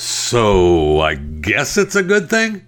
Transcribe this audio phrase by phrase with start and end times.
[0.00, 2.64] So I guess it's a good thing,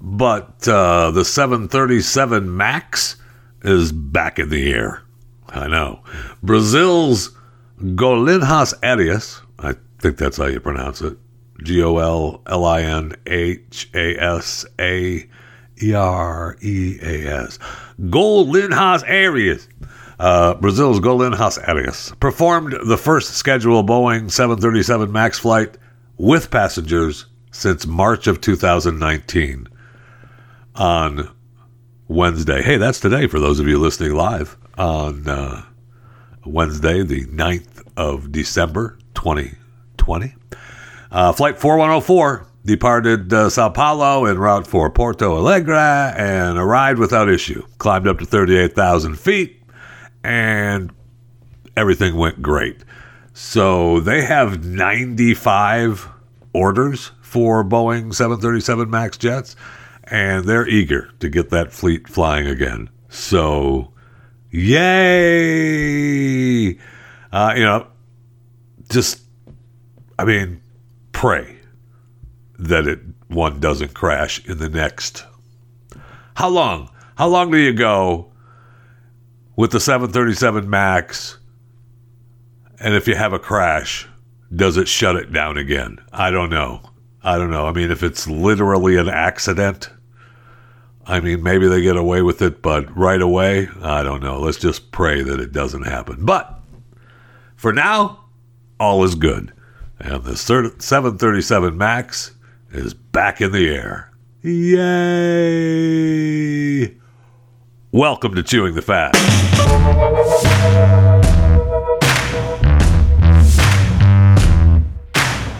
[0.00, 3.16] but uh, the 737 Max
[3.60, 5.02] is back in the air.
[5.50, 6.02] I know.
[6.42, 7.36] Brazil's
[7.78, 11.18] Golinhas Arias, I think that's how you pronounce it,
[11.62, 15.28] G O L L I N H A S A
[15.82, 17.58] E R E A S.
[18.00, 19.68] Golinhas Arias.
[20.18, 25.76] Uh, Brazil's Golinhas Arias performed the first scheduled Boeing 737 MAX flight
[26.16, 29.68] with passengers since March of 2019
[30.74, 31.30] on
[32.08, 32.62] Wednesday.
[32.62, 35.62] Hey, that's today for those of you listening live on uh,
[36.44, 40.34] Wednesday, the 9th of December, 2020.
[41.10, 47.28] Uh, flight 4104 departed uh, Sao Paulo en route for Porto Alegre and arrived without
[47.28, 47.62] issue.
[47.78, 49.62] Climbed up to 38,000 feet
[50.24, 50.92] and
[51.76, 52.84] everything went great.
[53.32, 56.08] So they have 95
[56.52, 59.56] orders for Boeing 737 MAX jets,
[60.04, 62.90] and they're eager to get that fleet flying again.
[63.08, 63.92] So,
[64.50, 64.78] yay!
[67.32, 67.86] Uh, you know,
[68.90, 69.22] just,
[70.18, 70.60] I mean,
[71.12, 71.56] pray
[72.58, 75.24] that it one doesn't crash in the next.
[76.34, 76.90] How long?
[77.14, 78.30] How long do you go
[79.56, 81.38] with the 737 MAX?
[82.82, 84.08] And if you have a crash,
[84.54, 86.00] does it shut it down again?
[86.12, 86.82] I don't know.
[87.22, 87.68] I don't know.
[87.68, 89.88] I mean, if it's literally an accident,
[91.06, 94.40] I mean, maybe they get away with it, but right away, I don't know.
[94.40, 96.24] Let's just pray that it doesn't happen.
[96.26, 96.58] But
[97.54, 98.24] for now,
[98.80, 99.52] all is good.
[100.00, 102.32] And the 737 MAX
[102.72, 104.10] is back in the air.
[104.40, 104.82] Yay!
[107.92, 109.12] Welcome to Chewing the Fat.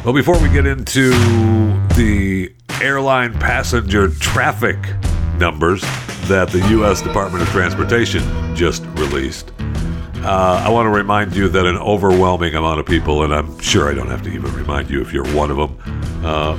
[0.05, 1.11] Well, before we get into
[1.95, 4.77] the airline passenger traffic
[5.39, 5.81] numbers
[6.27, 7.01] that the U.S.
[7.01, 8.21] Department of Transportation
[8.57, 9.53] just released,
[10.17, 13.89] uh, I want to remind you that an overwhelming amount of people, and I'm sure
[13.89, 15.79] I don't have to even remind you if you're one of them,
[16.25, 16.59] uh,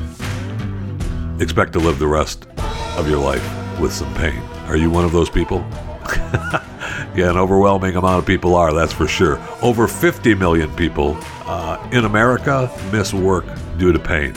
[1.42, 2.48] expect to live the rest
[2.96, 3.44] of your life
[3.78, 4.42] with some pain.
[4.68, 5.66] Are you one of those people?
[7.16, 9.40] yeah, an overwhelming amount of people are, that's for sure.
[9.62, 13.46] Over 50 million people uh, in America miss work
[13.78, 14.34] due to pain.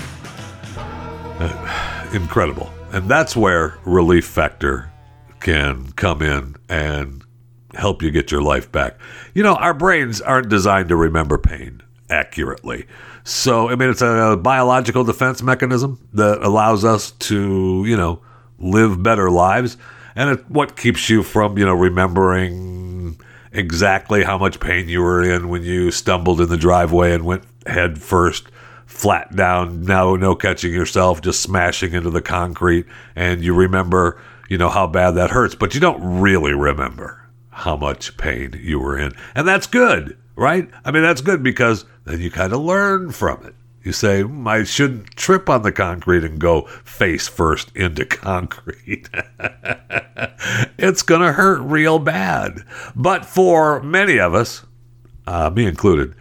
[1.38, 2.70] Uh, incredible.
[2.92, 4.90] And that's where Relief Factor
[5.40, 7.22] can come in and
[7.74, 8.98] help you get your life back.
[9.34, 12.86] You know, our brains aren't designed to remember pain accurately.
[13.24, 18.22] So, I mean, it's a biological defense mechanism that allows us to, you know,
[18.58, 19.76] live better lives.
[20.16, 23.20] And it, what keeps you from, you know, remembering
[23.52, 27.44] exactly how much pain you were in when you stumbled in the driveway and went
[27.66, 28.48] head first
[28.86, 32.86] flat down, no, no catching yourself, just smashing into the concrete.
[33.14, 37.76] And you remember, you know, how bad that hurts, but you don't really remember how
[37.76, 39.12] much pain you were in.
[39.34, 40.70] And that's good, right?
[40.84, 43.54] I mean, that's good because then you kind of learn from it.
[43.86, 49.08] You say, I shouldn't trip on the concrete and go face first into concrete.
[50.76, 52.64] it's going to hurt real bad.
[52.96, 54.66] But for many of us,
[55.28, 56.16] uh, me included,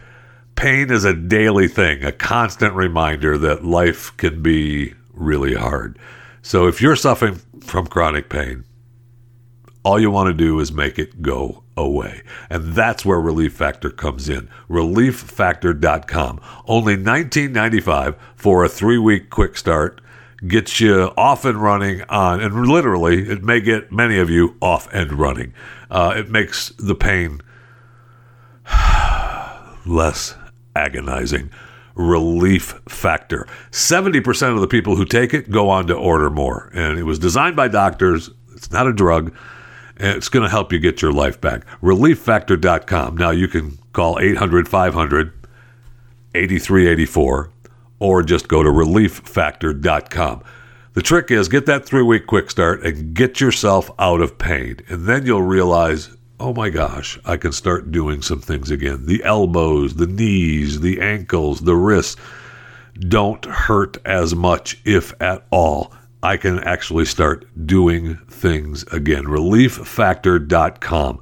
[0.54, 5.98] pain is a daily thing, a constant reminder that life can be really hard.
[6.42, 8.62] So if you're suffering from chronic pain,
[9.82, 12.22] all you want to do is make it go away.
[12.48, 14.48] And that's where Relief Factor comes in.
[14.68, 16.40] ReliefFactor.com.
[16.66, 20.00] Only $19.95 for a three week quick start.
[20.46, 24.86] Gets you off and running on, and literally, it may get many of you off
[24.92, 25.54] and running.
[25.90, 27.40] Uh, it makes the pain
[29.86, 30.34] less
[30.74, 31.50] agonizing.
[31.94, 33.48] Relief Factor.
[33.70, 36.70] 70% of the people who take it go on to order more.
[36.74, 38.28] And it was designed by doctors.
[38.52, 39.34] It's not a drug
[39.98, 41.66] and it's going to help you get your life back.
[41.80, 43.16] ReliefFactor.com.
[43.16, 45.32] Now you can call 800 500
[46.34, 47.50] 8384
[47.98, 50.42] or just go to ReliefFactor.com.
[50.92, 54.78] The trick is get that three week quick start and get yourself out of pain.
[54.88, 59.06] And then you'll realize, oh my gosh, I can start doing some things again.
[59.06, 62.16] The elbows, the knees, the ankles, the wrists.
[62.98, 65.92] don't hurt as much, if at all.
[66.26, 69.26] I can actually start doing things again.
[69.26, 71.20] ReliefFactor.com.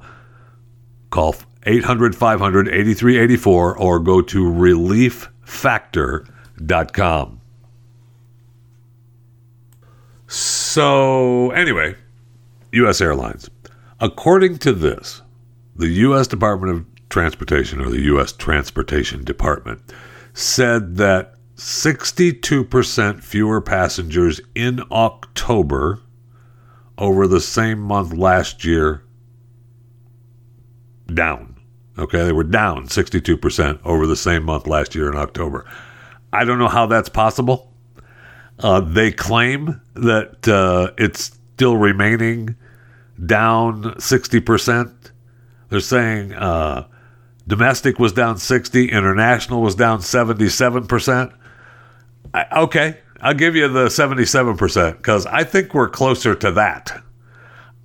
[1.11, 1.35] Call
[1.67, 7.41] 800 500 8384 or go to ReliefFactor.com.
[10.25, 11.95] So, anyway,
[12.71, 12.99] U.S.
[12.99, 13.47] Airlines.
[13.99, 15.21] According to this,
[15.75, 16.25] the U.S.
[16.25, 18.31] Department of Transportation or the U.S.
[18.31, 19.83] Transportation Department
[20.33, 26.01] said that 62% fewer passengers in October
[26.97, 29.03] over the same month last year
[31.13, 31.55] down.
[31.97, 35.65] Okay, they were down 62% over the same month last year in October.
[36.33, 37.71] I don't know how that's possible.
[38.59, 42.55] Uh, they claim that uh, it's still remaining
[43.25, 45.11] down 60%.
[45.69, 46.87] They're saying uh,
[47.47, 51.33] domestic was down 60, international was down 77%.
[52.35, 57.01] I, okay, I'll give you the 77% because I think we're closer to that.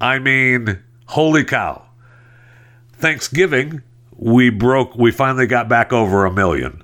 [0.01, 1.87] I mean, holy cow.
[2.93, 3.83] Thanksgiving,
[4.17, 6.83] we broke, we finally got back over a million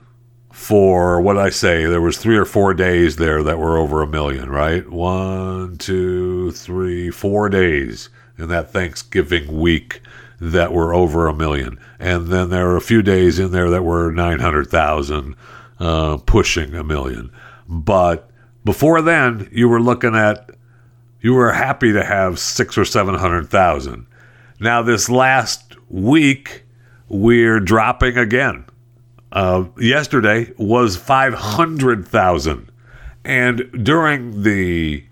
[0.53, 1.87] for what I say.
[1.87, 4.89] There was three or four days there that were over a million, right?
[4.89, 10.01] One, two, three, four days in that Thanksgiving week
[10.41, 11.81] that were over a million.
[11.99, 15.35] And then there were a few days in there that were 900,000,
[15.81, 17.31] uh, pushing a million.
[17.69, 18.31] But
[18.65, 20.51] before then, you were looking at,
[21.21, 24.07] you were happy to have six or 700,000.
[24.61, 26.65] Now, this last week,
[27.09, 28.65] we're dropping again.
[29.33, 32.71] Uh, yesterday was 500,000.
[33.25, 35.05] And during the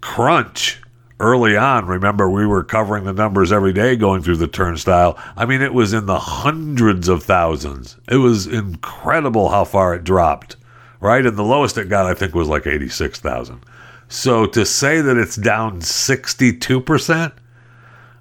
[0.00, 0.82] crunch
[1.20, 5.18] early on, remember, we were covering the numbers every day going through the turnstile.
[5.36, 7.96] I mean, it was in the hundreds of thousands.
[8.10, 10.56] It was incredible how far it dropped,
[11.02, 11.26] right?
[11.26, 13.62] And the lowest it got, I think, was like 86,000.
[14.08, 17.32] So to say that it's down 62%,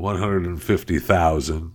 [0.01, 1.73] one hundred and fifty thousand.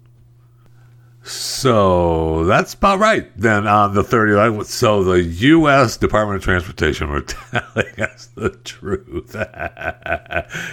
[1.27, 3.31] So that's about right.
[3.36, 5.98] Then on the 30th, so the U.S.
[5.98, 9.36] Department of Transportation were telling us the truth.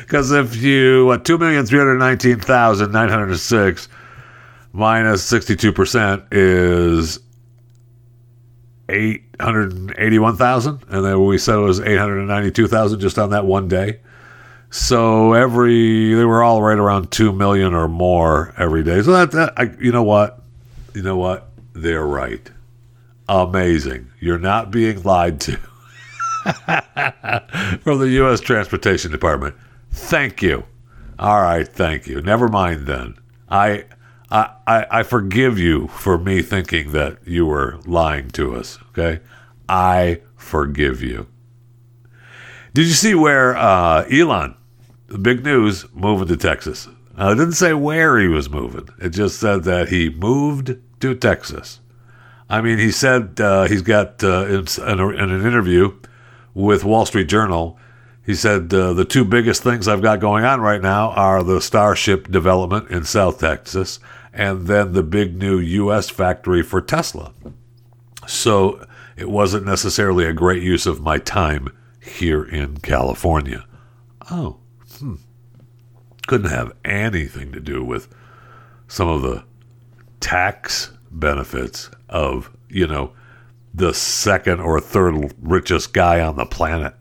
[0.02, 3.88] Because if you, what, 2,319,906
[4.72, 7.18] minus 62% is
[8.90, 10.84] 881,000.
[10.90, 14.00] And then we said it was 892,000 just on that one day.
[14.68, 19.00] So every, they were all right around 2 million or more every day.
[19.00, 20.41] So that, that I, you know what?
[20.94, 21.48] You know what?
[21.72, 22.50] They're right.
[23.28, 24.10] Amazing.
[24.20, 25.56] You're not being lied to
[27.82, 28.40] from the U.S.
[28.40, 29.54] Transportation Department.
[29.90, 30.64] Thank you.
[31.18, 32.20] All right, thank you.
[32.20, 33.14] Never mind then.
[33.48, 33.84] I,
[34.30, 38.78] I, I, forgive you for me thinking that you were lying to us.
[38.88, 39.20] Okay,
[39.68, 41.26] I forgive you.
[42.74, 44.56] Did you see where uh, Elon,
[45.06, 46.88] the big news, moving to Texas?
[47.16, 48.88] Uh, it didn't say where he was moving.
[48.98, 51.80] It just said that he moved to Texas.
[52.48, 55.96] I mean, he said uh, he's got uh, in, in, an interview
[56.54, 57.78] with Wall Street Journal.
[58.24, 61.60] He said uh, the two biggest things I've got going on right now are the
[61.60, 63.98] Starship development in South Texas,
[64.32, 66.08] and then the big new U.S.
[66.08, 67.32] factory for Tesla.
[68.26, 71.68] So it wasn't necessarily a great use of my time
[72.00, 73.66] here in California.
[74.30, 74.58] Oh,
[74.98, 75.16] hmm
[76.26, 78.08] couldn't have anything to do with
[78.88, 79.44] some of the
[80.22, 83.12] tax benefits of, you know,
[83.74, 86.94] the second or third richest guy on the planet,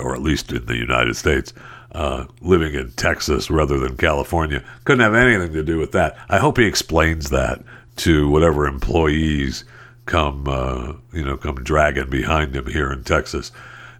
[0.00, 1.52] or at least in the United States,
[1.92, 4.64] uh, living in Texas rather than California.
[4.84, 6.16] Couldn't have anything to do with that.
[6.28, 7.62] I hope he explains that
[7.96, 9.64] to whatever employees
[10.06, 13.50] come, uh, you know, come dragging behind him here in Texas.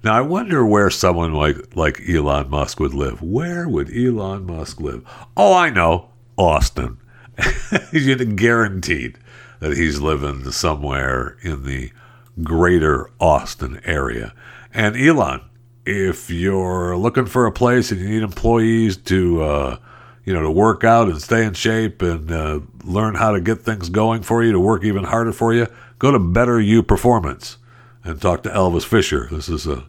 [0.02, 3.20] Now I wonder where someone like like Elon Musk would live.
[3.20, 5.04] Where would Elon Musk live?
[5.36, 6.98] Oh, I know, Austin.
[8.36, 9.18] Guaranteed
[9.60, 11.92] that he's living somewhere in the
[12.42, 14.32] greater Austin area.
[14.72, 15.42] And Elon,
[15.84, 19.78] if you're looking for a place and you need employees to, uh,
[20.24, 23.60] you know, to work out and stay in shape and uh, learn how to get
[23.60, 25.66] things going for you, to work even harder for you,
[25.98, 27.58] go to Better You Performance
[28.04, 29.28] and talk to Elvis Fisher.
[29.30, 29.84] This is a,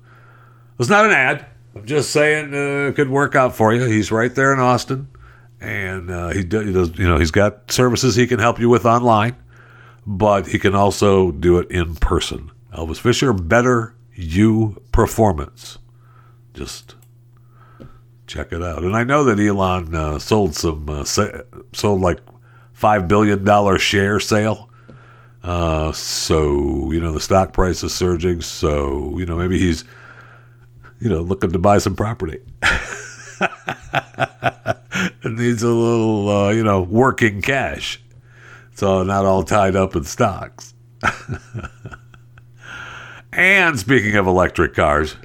[0.80, 1.46] it's not an ad.
[1.76, 3.86] I'm just saying uh, it could work out for you.
[3.86, 5.08] He's right there in Austin,
[5.62, 8.68] and uh, he, do, he does, you know, he's got services he can help you
[8.68, 9.36] with online,
[10.06, 12.52] but he can also do it in person.
[12.74, 15.78] Elvis Fisher, Better You Performance.
[16.56, 16.96] Just
[18.26, 18.84] check it out.
[18.84, 21.42] And I know that Elon uh, sold some, uh, sa-
[21.74, 22.20] sold like
[22.74, 24.68] five billion dollar share sale.
[25.44, 28.42] Uh, so you know the stock price is surging.
[28.42, 29.84] So you know maybe he's,
[31.00, 32.40] you know, looking to buy some property.
[35.24, 38.02] it needs a little, uh, you know, working cash.
[38.76, 40.74] So not all tied up in stocks.
[43.34, 45.16] and speaking of electric cars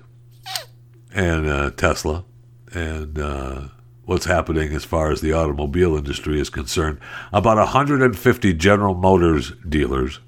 [1.14, 2.24] and uh, Tesla,
[2.72, 3.68] and uh,
[4.04, 6.98] what's happening as far as the automobile industry is concerned.
[7.32, 10.20] About 150 General Motors dealers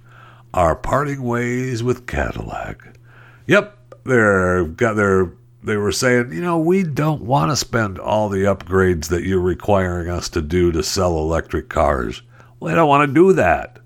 [0.53, 2.99] are parting ways with Cadillac.
[3.47, 5.33] Yep, they're got their
[5.63, 9.41] they were saying, you know, we don't want to spend all the upgrades that you're
[9.41, 12.23] requiring us to do to sell electric cars.
[12.61, 13.81] We don't want to do that.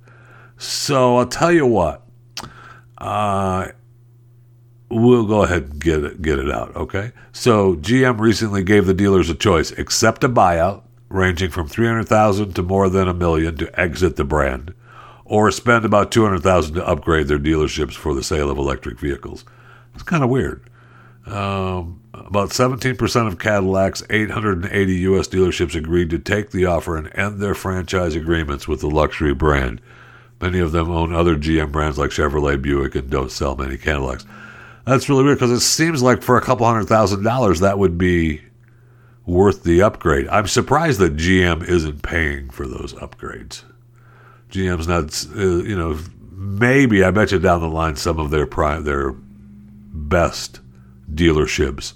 [0.59, 2.07] So I'll tell you what.
[2.99, 3.69] Uh,
[4.91, 6.76] we'll go ahead and get it get it out.
[6.76, 7.12] Okay.
[7.33, 12.09] So GM recently gave the dealers a choice: accept a buyout ranging from three hundred
[12.09, 14.75] thousand to more than a million to exit the brand,
[15.25, 19.00] or spend about two hundred thousand to upgrade their dealerships for the sale of electric
[19.00, 19.45] vehicles.
[19.95, 20.62] It's kind of weird.
[21.26, 25.29] Um, about 17% of Cadillac's 880 U.S.
[25.29, 29.81] dealerships agreed to take the offer and end their franchise agreements with the luxury brand.
[30.41, 34.26] Many of them own other GM brands like Chevrolet, Buick, and don't sell many Cadillacs.
[34.85, 37.97] That's really weird because it seems like for a couple hundred thousand dollars that would
[37.97, 38.41] be
[39.25, 40.26] worth the upgrade.
[40.29, 43.62] I'm surprised that GM isn't paying for those upgrades.
[44.50, 45.99] GM's not, uh, you know,
[46.33, 50.61] maybe I bet you down the line some of their prime, their best
[51.14, 51.95] dealerships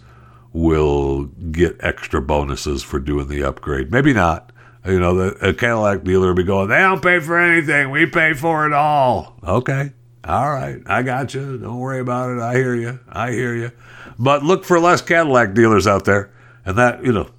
[0.53, 3.91] will get extra bonuses for doing the upgrade.
[3.91, 4.53] Maybe not.
[4.85, 7.91] You know, the, a Cadillac dealer will be going, they don't pay for anything.
[7.91, 9.37] We pay for it all.
[9.43, 9.93] Okay.
[10.27, 11.57] All right, I got you.
[11.57, 12.41] Don't worry about it.
[12.41, 12.99] I hear you.
[13.09, 13.71] I hear you.
[14.19, 16.33] But look for less Cadillac dealers out there,
[16.65, 17.31] and that you know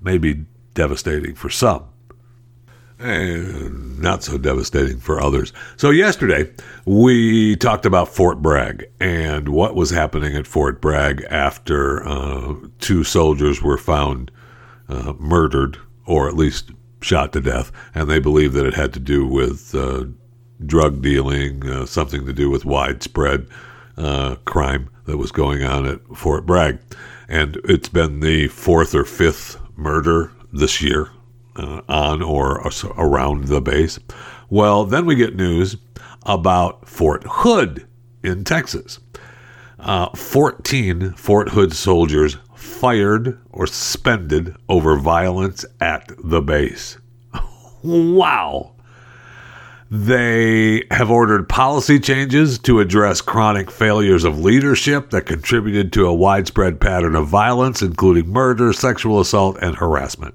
[0.00, 1.84] may be devastating for some,
[3.02, 5.52] and not so devastating for others.
[5.76, 6.50] So yesterday
[6.84, 13.04] we talked about Fort Bragg and what was happening at Fort Bragg after uh, two
[13.04, 14.30] soldiers were found
[14.88, 19.00] uh, murdered, or at least shot to death, and they believe that it had to
[19.00, 20.04] do with uh,
[20.66, 23.46] drug dealing, uh, something to do with widespread
[23.96, 26.78] uh, crime that was going on at Fort Bragg.
[27.28, 31.10] And it's been the fourth or fifth murder this year
[31.56, 32.62] uh, on or
[32.96, 33.98] around the base.
[34.48, 35.76] Well, then we get news
[36.24, 37.86] about Fort Hood
[38.22, 38.98] in Texas.
[39.78, 46.98] Uh, 14 Fort Hood soldiers fired or suspended over violence at the base.
[47.82, 48.72] wow.
[49.90, 56.14] They have ordered policy changes to address chronic failures of leadership that contributed to a
[56.14, 60.34] widespread pattern of violence, including murder, sexual assault, and harassment.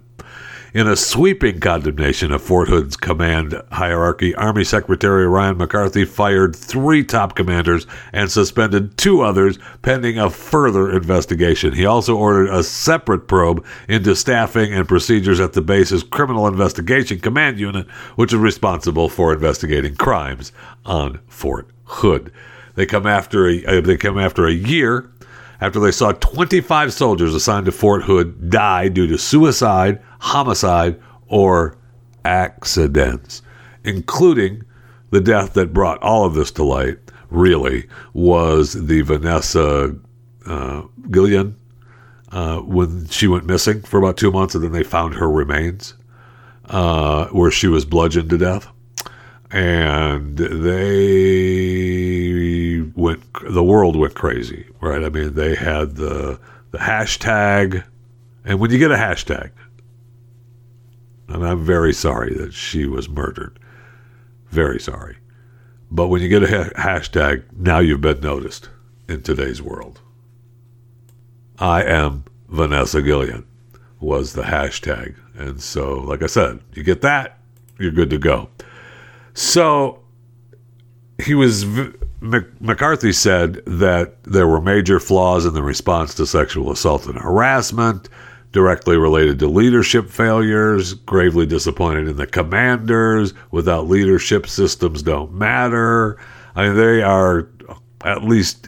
[0.73, 7.05] In a sweeping condemnation of Fort Hood's command hierarchy, Army Secretary Ryan McCarthy fired three
[7.05, 11.71] top commanders and suspended two others pending a further investigation.
[11.71, 17.21] He also ordered a separate probe into staffing and procedures at the base's Criminal Investigation
[17.21, 20.51] Command Unit, which is responsible for investigating crimes
[20.85, 22.29] on Fort Hood.
[22.75, 25.09] They come after a, uh, they come after a year
[25.61, 31.77] after they saw 25 soldiers assigned to Fort Hood die due to suicide, homicide, or
[32.25, 33.41] accidents,
[33.83, 34.63] including
[35.11, 36.97] the death that brought all of this to light,
[37.29, 39.95] really, was the Vanessa
[40.45, 41.55] uh, Guillen
[42.31, 45.93] uh, when she went missing for about two months and then they found her remains
[46.65, 48.67] uh, where she was bludgeoned to death.
[49.49, 50.81] And they
[52.95, 55.03] went the world went crazy right?
[55.03, 56.39] I mean they had the
[56.71, 57.83] the hashtag.
[58.45, 59.51] And when you get a hashtag
[61.27, 63.59] and i'm very sorry that she was murdered.
[64.49, 65.17] Very sorry.
[65.91, 68.69] But when you get a ha- hashtag now you've been noticed
[69.07, 70.01] in today's world.
[71.59, 73.45] I am vanessa guillen
[73.99, 75.15] was the hashtag.
[75.35, 77.37] And so like i said you get that
[77.79, 78.49] you're good to go.
[79.33, 80.03] So
[81.23, 81.65] he was
[82.19, 88.09] McCarthy said that there were major flaws in the response to sexual assault and harassment,
[88.51, 93.33] directly related to leadership failures, gravely disappointed in the commanders.
[93.51, 96.17] Without leadership, systems don't matter.
[96.55, 97.49] I mean, they are,
[98.03, 98.67] at least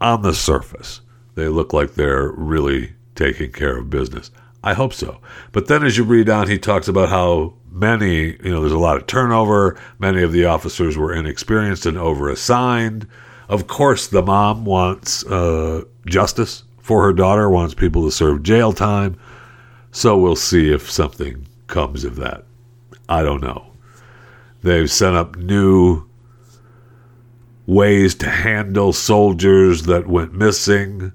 [0.00, 1.00] on the surface,
[1.34, 4.30] they look like they're really taking care of business.
[4.62, 5.20] I hope so.
[5.52, 8.78] But then as you read on, he talks about how many, you know, there's a
[8.78, 9.78] lot of turnover.
[9.98, 13.06] Many of the officers were inexperienced and overassigned.
[13.48, 18.70] Of course, the mom wants uh, justice for her daughter, wants people to serve jail
[18.70, 19.16] time.
[19.90, 22.44] So we'll see if something comes of that.
[23.08, 23.72] I don't know.
[24.62, 26.04] They've set up new
[27.66, 31.12] ways to handle soldiers that went missing.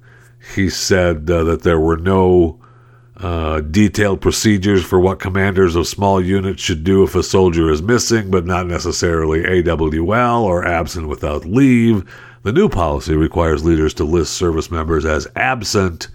[0.56, 2.60] He said uh, that there were no
[3.18, 7.84] uh, detailed procedures for what commanders of small units should do if a soldier is
[7.84, 12.12] missing, but not necessarily AWL or absent without leave.
[12.42, 16.08] The new policy requires leaders to list service members as absent,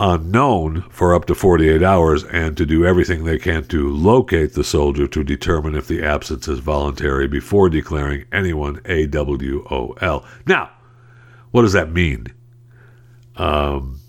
[0.00, 4.64] unknown for up to 48 hours, and to do everything they can to locate the
[4.64, 10.26] soldier to determine if the absence is voluntary before declaring anyone AWOL.
[10.46, 10.70] Now,
[11.52, 12.26] what does that mean?
[13.36, 14.00] Um,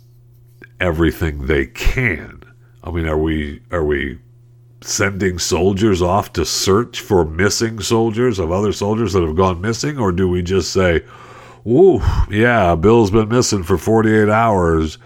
[0.79, 2.43] everything they can.
[2.83, 4.19] I mean, are we are we
[4.85, 9.97] sending soldiers off to search for missing soldiers of other soldiers that have gone missing,
[9.97, 11.03] or do we just say,
[11.67, 14.97] "Ooh, yeah, Bill's been missing for 48 hours,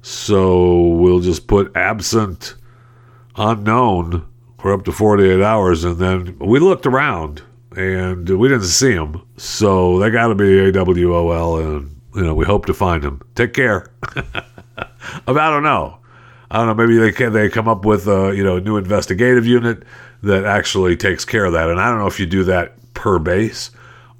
[0.00, 2.54] so we'll just put absent,
[3.36, 4.22] unknown
[4.58, 7.42] for up to 48 hours," and then we looked around
[7.76, 12.44] and we didn't see him, so they got to be AWOL, and you know we
[12.44, 13.20] hope to find him.
[13.34, 13.86] Take care.
[15.26, 15.98] I don't know.
[16.52, 16.74] I don't know.
[16.74, 19.84] Maybe they can, they come up with a you know new investigative unit
[20.22, 21.70] that actually takes care of that.
[21.70, 23.70] And I don't know if you do that per base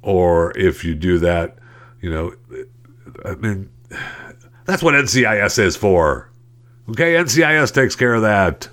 [0.01, 1.59] or if you do that.
[2.01, 2.33] You know,
[3.23, 3.69] I mean,
[4.65, 6.31] that's what NCIS is for.
[6.89, 8.67] Okay, NCIS takes care of that.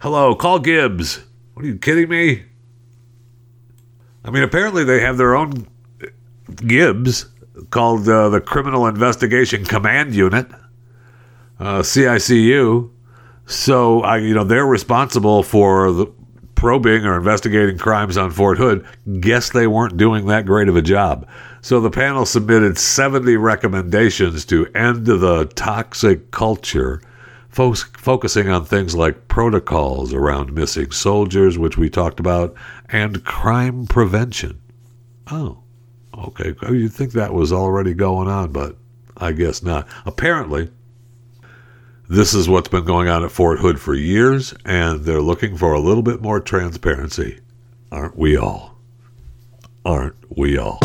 [0.00, 1.20] Hello, call Gibbs.
[1.54, 2.42] What are you kidding me?
[4.24, 5.68] I mean, apparently they have their own
[6.56, 7.26] Gibbs
[7.70, 10.50] called uh, the Criminal Investigation Command Unit
[11.58, 12.90] uh, CICU.
[13.46, 16.06] So I, you know, they're responsible for the
[16.54, 18.84] probing or investigating crimes on Fort Hood.
[19.20, 21.26] Guess they weren't doing that great of a job.
[21.60, 27.00] So the panel submitted 70 recommendations to end the toxic culture,
[27.48, 32.54] fo- focusing on things like protocols around missing soldiers, which we talked about,
[32.88, 34.60] and crime prevention.
[35.30, 35.58] Oh,
[36.16, 36.54] okay.
[36.68, 38.76] You'd think that was already going on, but
[39.16, 39.86] I guess not.
[40.06, 40.70] Apparently,
[42.08, 45.74] this is what's been going on at Fort Hood for years, and they're looking for
[45.74, 47.40] a little bit more transparency.
[47.92, 48.78] Aren't we all?
[49.84, 50.78] Aren't we all?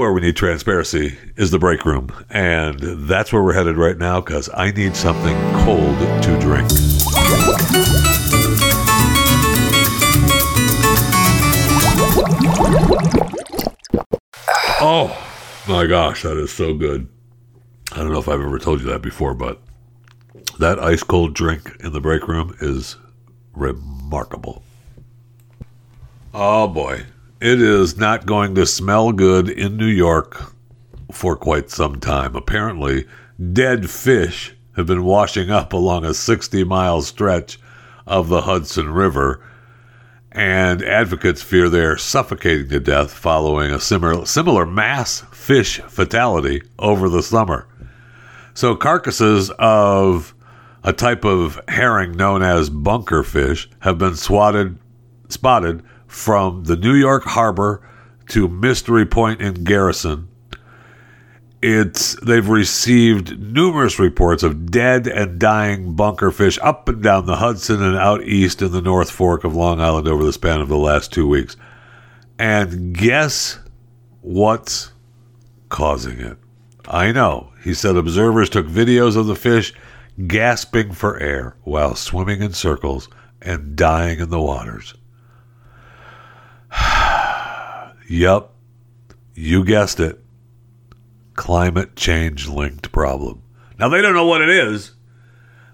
[0.00, 2.08] Where we need transparency is the break room.
[2.30, 6.66] And that's where we're headed right now because I need something cold to drink.
[14.82, 15.14] Oh
[15.68, 17.06] my gosh, that is so good.
[17.92, 19.60] I don't know if I've ever told you that before, but
[20.58, 22.96] that ice cold drink in the break room is
[23.52, 24.62] remarkable.
[26.32, 27.04] Oh boy
[27.40, 30.52] it is not going to smell good in New York
[31.10, 32.36] for quite some time.
[32.36, 33.06] Apparently,
[33.52, 37.58] dead fish have been washing up along a 60 mile stretch
[38.06, 39.42] of the Hudson River,
[40.32, 47.08] and advocates fear they're suffocating to death following a similar, similar mass fish fatality over
[47.08, 47.66] the summer.
[48.52, 50.34] So, carcasses of
[50.84, 54.78] a type of herring known as bunker fish have been swatted,
[55.28, 57.88] spotted from the New York Harbor
[58.28, 60.26] to Mystery Point in Garrison.
[61.62, 67.36] It's they've received numerous reports of dead and dying bunker fish up and down the
[67.36, 70.68] Hudson and out east in the North Fork of Long Island over the span of
[70.68, 71.56] the last two weeks.
[72.38, 73.60] And guess
[74.20, 74.90] what's
[75.68, 76.38] causing it?
[76.88, 77.52] I know.
[77.62, 79.72] He said observers took videos of the fish
[80.26, 83.08] gasping for air while swimming in circles
[83.40, 84.94] and dying in the waters.
[88.08, 88.50] Yep,
[89.34, 90.18] you guessed it.
[91.34, 93.40] Climate change linked problem.
[93.78, 94.90] Now, they don't know what it is.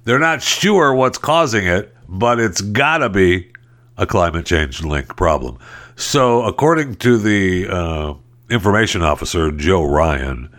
[0.05, 3.51] They're not sure what's causing it, but it's got to be
[3.97, 5.59] a climate change linked problem.
[5.97, 8.15] So, according to the uh,
[8.51, 10.55] information officer, Joe Ryan,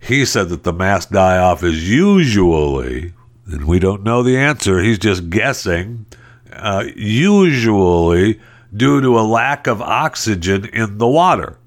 [0.00, 3.12] he said that the mass die off is usually
[3.46, 4.80] and we don't know the answer.
[4.80, 6.06] He's just guessing.
[6.52, 8.40] Uh, usually
[8.74, 11.58] due to a lack of oxygen in the water.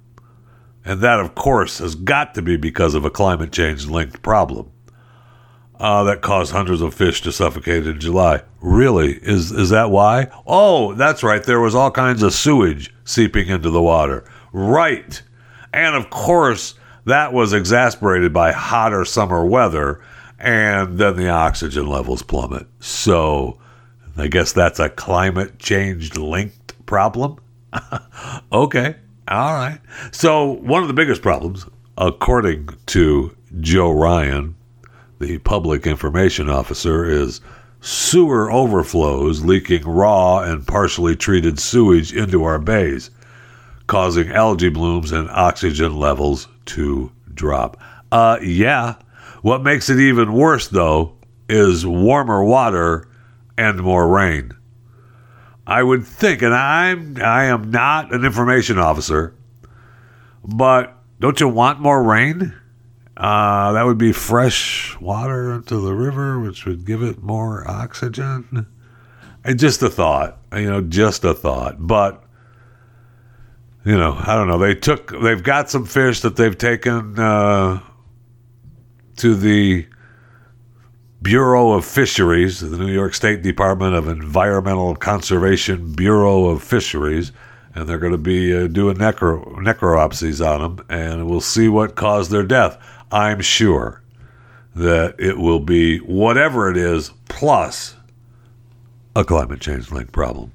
[0.84, 4.72] And that, of course, has got to be because of a climate change linked problem
[5.80, 8.41] uh, that caused hundreds of fish to suffocate in July.
[8.62, 9.13] Really?
[9.13, 10.28] Is, is that why?
[10.46, 11.43] Oh, that's right.
[11.43, 14.24] There was all kinds of sewage seeping into the water.
[14.52, 15.22] Right.
[15.74, 20.02] And of course, that was exasperated by hotter summer weather,
[20.39, 22.67] and then the oxygen levels plummet.
[22.80, 23.60] So
[24.17, 27.38] I guess that's a climate change linked problem.
[28.52, 28.95] okay.
[29.28, 29.80] All right.
[30.12, 31.65] So, one of the biggest problems,
[31.97, 34.56] according to Joe Ryan,
[35.19, 37.41] the public information officer, is
[37.82, 43.12] sewer overflows leaking raw and partially treated sewage into our bays,
[43.88, 47.80] causing algae blooms and oxygen levels to drop.
[48.12, 48.95] Uh, yeah.
[49.41, 51.15] What makes it even worse, though,
[51.47, 53.08] is warmer water
[53.58, 54.52] and more rain.
[55.67, 59.36] I would think, and I'm I am not an information officer,
[60.43, 62.53] but don't you want more rain?
[63.17, 68.67] Uh, that would be fresh water into the river, which would give it more oxygen.
[69.43, 71.75] And just a thought, you know, just a thought.
[71.80, 72.23] But
[73.84, 74.58] you know, I don't know.
[74.58, 77.82] They took, they've got some fish that they've taken uh,
[79.17, 79.88] to the
[81.28, 87.34] Bureau of Fisheries, the New York State Department of Environmental Conservation Bureau of Fisheries,
[87.76, 91.98] and they're going to be uh, doing necro- necropsies on them, and we'll see what
[91.98, 92.82] caused their death.
[93.12, 94.02] I'm sure
[94.74, 97.98] that it will be whatever it is, plus
[99.13, 100.54] a climate change linked problem.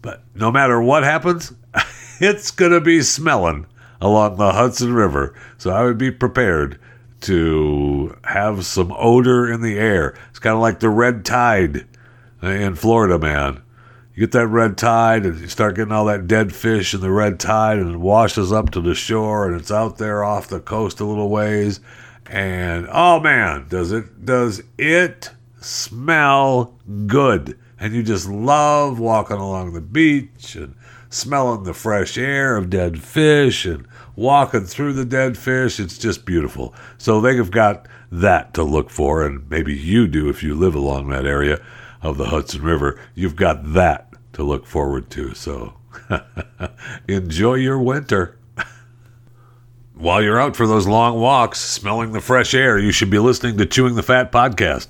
[0.00, 1.52] But no matter what happens,
[2.20, 3.66] it's going to be smelling
[4.00, 5.34] along the Hudson River.
[5.58, 6.80] So I would be prepared
[7.24, 10.14] to have some odor in the air.
[10.30, 11.86] It's kind of like the red tide
[12.42, 13.62] in Florida, man.
[14.14, 17.10] You get that red tide and you start getting all that dead fish in the
[17.10, 20.60] red tide and it washes up to the shore and it's out there off the
[20.60, 21.80] coast a little ways.
[22.26, 27.58] And oh man, does it does it smell good.
[27.80, 30.76] And you just love walking along the beach and
[31.10, 35.80] smelling the fresh air of dead fish and walking through the dead fish.
[35.80, 36.74] It's just beautiful.
[36.98, 41.08] So they've got that to look for, and maybe you do if you live along
[41.08, 41.60] that area
[42.02, 43.00] of the Hudson River.
[43.14, 45.34] You've got that to look forward to.
[45.34, 45.74] So
[47.08, 48.38] enjoy your winter.
[49.94, 53.56] While you're out for those long walks, smelling the fresh air, you should be listening
[53.58, 54.88] to Chewing the Fat podcast,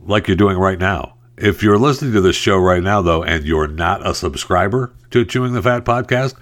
[0.00, 1.14] like you're doing right now.
[1.36, 5.24] If you're listening to this show right now, though, and you're not a subscriber to
[5.24, 6.34] Chewing the Fat podcast,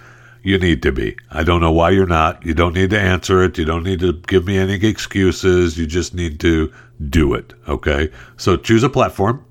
[0.42, 1.16] you need to be.
[1.31, 2.44] I don't know why you're not.
[2.44, 3.59] You don't need to answer it.
[3.59, 5.78] You don't need to give me any excuses.
[5.78, 6.72] You just need to
[7.09, 7.55] do it.
[7.68, 8.11] Okay.
[8.37, 9.44] So choose a platform.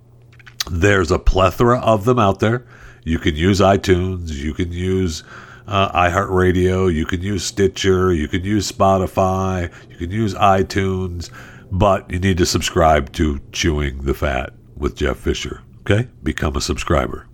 [0.69, 2.65] There's a plethora of them out there.
[3.04, 4.32] You can use iTunes.
[4.34, 5.23] You can use
[5.65, 6.93] uh, iHeartRadio.
[6.93, 8.13] You can use Stitcher.
[8.13, 9.71] You can use Spotify.
[9.89, 11.30] You can use iTunes.
[11.71, 15.62] But you need to subscribe to Chewing the Fat with Jeff Fisher.
[15.82, 16.10] Okay?
[16.21, 17.27] Become a subscriber.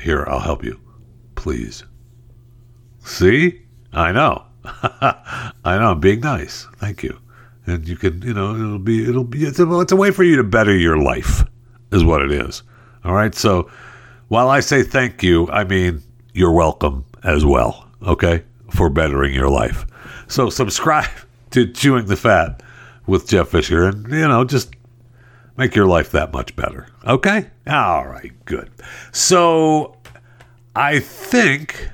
[0.00, 0.80] Here, I'll help you.
[1.34, 1.84] Please.
[3.04, 3.62] See?
[3.92, 4.44] I know.
[4.64, 5.92] I know.
[5.92, 6.66] I'm being nice.
[6.76, 7.18] Thank you.
[7.66, 10.24] And you can, you know, it'll be, it'll be, it's a, it's a way for
[10.24, 11.44] you to better your life,
[11.92, 12.62] is what it is.
[13.04, 13.34] All right.
[13.34, 13.70] So
[14.28, 17.88] while I say thank you, I mean, you're welcome as well.
[18.02, 18.44] Okay.
[18.70, 19.86] For bettering your life.
[20.28, 21.10] So subscribe
[21.50, 22.62] to Chewing the Fat
[23.06, 24.74] with Jeff Fisher and, you know, just
[25.56, 26.86] make your life that much better.
[27.06, 27.50] Okay.
[27.66, 28.32] All right.
[28.44, 28.70] Good.
[29.12, 29.96] So
[30.74, 31.90] I think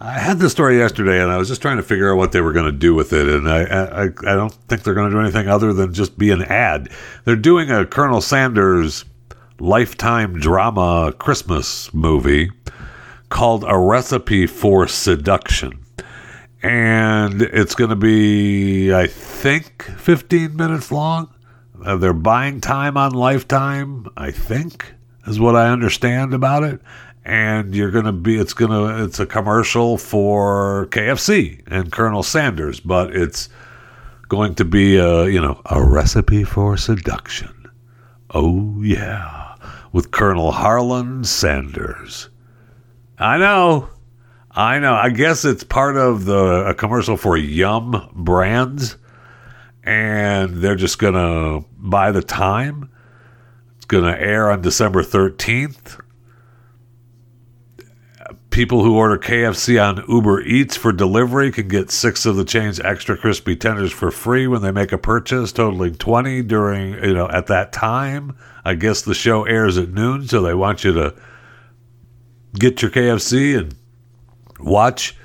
[0.00, 2.40] I had this story yesterday, and I was just trying to figure out what they
[2.40, 5.16] were going to do with it, and I, I, I don't think they're going to
[5.16, 6.88] do anything other than just be an ad.
[7.24, 9.04] They're doing a Colonel Sanders
[9.60, 12.50] lifetime drama Christmas movie
[13.28, 15.84] called A Recipe for Seduction.
[16.62, 21.32] And it's going to be, I think, 15 minutes long.
[21.98, 24.94] They're buying time on Lifetime, I think,
[25.26, 26.80] is what I understand about it
[27.24, 32.22] and you're going to be it's going to it's a commercial for KFC and Colonel
[32.22, 33.48] Sanders but it's
[34.28, 37.70] going to be a you know a recipe for seduction.
[38.30, 39.54] Oh yeah
[39.92, 42.28] with Colonel Harlan Sanders.
[43.18, 43.90] I know.
[44.50, 44.94] I know.
[44.94, 48.96] I guess it's part of the a commercial for Yum brands
[49.84, 52.90] and they're just going to buy the time
[53.76, 56.00] it's going to air on December 13th
[58.54, 62.78] people who order KFC on Uber Eats for delivery can get six of the chain's
[62.78, 67.28] extra crispy tenders for free when they make a purchase, totaling 20 during, you know,
[67.30, 68.36] at that time.
[68.64, 71.16] I guess the show airs at noon, so they want you to
[72.56, 73.74] get your KFC and
[74.60, 75.16] watch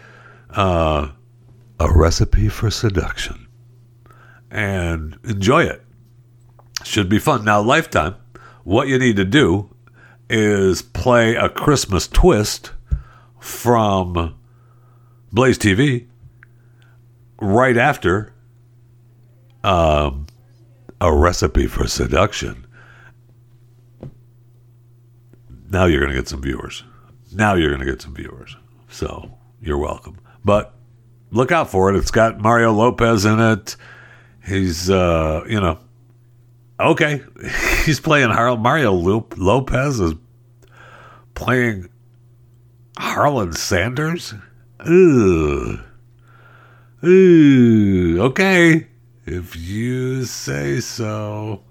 [0.50, 1.10] uh,
[1.80, 3.48] a recipe for seduction
[4.50, 5.84] and enjoy it.
[6.84, 7.46] Should be fun.
[7.46, 8.16] Now, Lifetime,
[8.64, 9.70] what you need to do
[10.32, 12.72] is play a Christmas twist
[13.40, 14.36] from
[15.32, 16.08] Blaze TV
[17.42, 18.34] right after
[19.64, 20.28] um,
[21.02, 22.66] a recipe for seduction.
[25.70, 26.84] Now you're going to get some viewers.
[27.34, 28.56] Now you're going to get some viewers.
[28.90, 30.18] So you're welcome.
[30.44, 30.74] But
[31.32, 31.98] look out for it.
[31.98, 33.76] It's got Mario Lopez in it.
[34.46, 35.78] He's, uh, you know,
[36.80, 37.22] okay.
[37.86, 38.62] He's playing Harold.
[38.62, 40.14] Mario Lopez is
[41.36, 41.90] playing
[43.00, 44.34] Harlan Sanders?
[44.88, 45.80] Ooh.
[47.02, 48.22] Ooh.
[48.24, 48.88] Okay.
[49.26, 51.64] If you say so.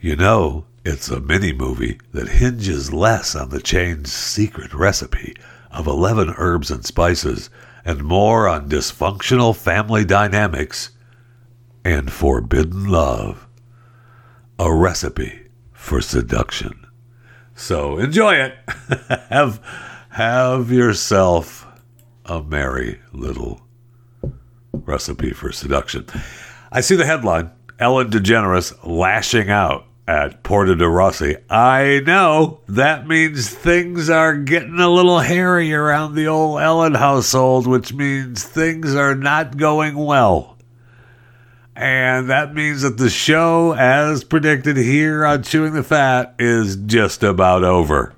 [0.00, 5.36] You know, it's a mini movie that hinges less on the chain's secret recipe
[5.70, 7.50] of 11 herbs and spices
[7.84, 10.90] and more on dysfunctional family dynamics
[11.84, 13.46] and forbidden love.
[14.58, 16.81] A recipe for seduction.
[17.54, 18.54] So enjoy it.
[19.30, 19.60] have
[20.10, 21.66] have yourself
[22.26, 23.60] a merry little
[24.72, 26.06] recipe for seduction.
[26.70, 31.36] I see the headline: Ellen DeGeneres lashing out at Portia de Rossi.
[31.48, 37.66] I know that means things are getting a little hairy around the old Ellen household,
[37.66, 40.51] which means things are not going well.
[41.74, 47.22] And that means that the show, as predicted here on Chewing the Fat, is just
[47.22, 48.14] about over.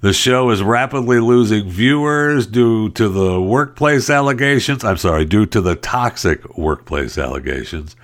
[0.00, 4.84] The show is rapidly losing viewers due to the workplace allegations.
[4.84, 7.96] I'm sorry, due to the toxic workplace allegations.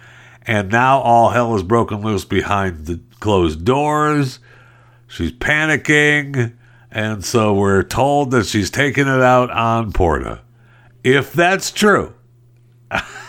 [0.42, 4.40] And now all hell is broken loose behind the closed doors.
[5.06, 6.54] She's panicking.
[6.90, 10.42] And so we're told that she's taking it out on Portia.
[11.02, 12.14] If that's true,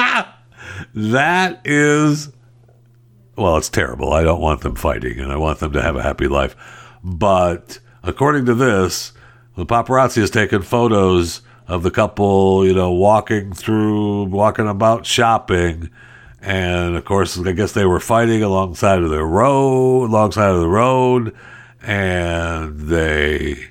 [0.94, 2.30] that is,
[3.36, 4.12] well, it's terrible.
[4.12, 6.56] I don't want them fighting and I want them to have a happy life.
[7.02, 9.12] But according to this,
[9.56, 15.90] the paparazzi has taken photos of the couple, you know, walking through, walking about shopping.
[16.40, 20.68] And of course, I guess they were fighting alongside of the road, alongside of the
[20.68, 21.36] road.
[21.82, 23.68] And they,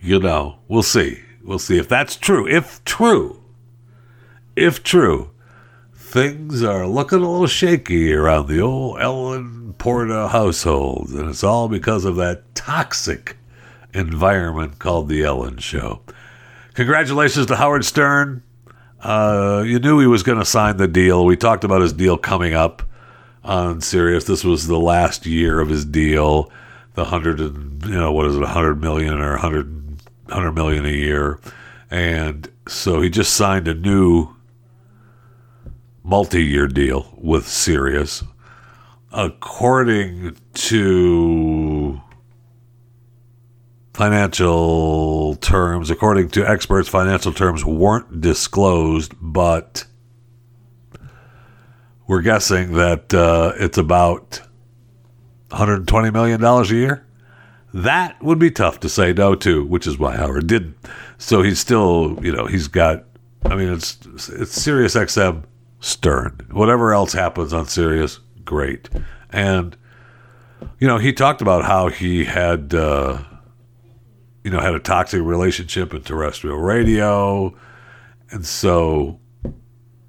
[0.00, 1.20] you know, we'll see.
[1.42, 2.48] We'll see if that's true.
[2.48, 3.42] If true,
[4.56, 5.30] if true,
[6.14, 11.66] things are looking a little shaky around the old Ellen Portia household, and it's all
[11.68, 13.36] because of that toxic
[13.92, 16.02] environment called The Ellen Show.
[16.74, 18.44] Congratulations to Howard Stern.
[19.00, 21.24] Uh, you knew he was going to sign the deal.
[21.24, 22.84] We talked about his deal coming up
[23.42, 24.22] on Sirius.
[24.22, 26.48] This was the last year of his deal.
[26.94, 29.98] The hundred and you know what is it, hundred million or a hundred
[30.28, 31.40] hundred million a year,
[31.90, 34.28] and so he just signed a new
[36.04, 38.22] multi-year deal with Sirius.
[39.10, 42.00] According to
[43.94, 49.86] financial terms, according to experts, financial terms weren't disclosed, but
[52.06, 54.40] we're guessing that uh, it's about
[55.48, 57.06] 120 million dollars a year.
[57.72, 60.76] That would be tough to say no to, which is why Howard didn't.
[61.18, 63.04] So he's still, you know, he's got.
[63.46, 65.44] I mean, it's it's Sirius XM
[65.84, 66.46] Stern.
[66.50, 68.88] Whatever else happens on Sirius, great.
[69.28, 69.76] And
[70.78, 73.22] you know, he talked about how he had uh,
[74.44, 77.54] you know had a toxic relationship in terrestrial radio,
[78.30, 79.20] and so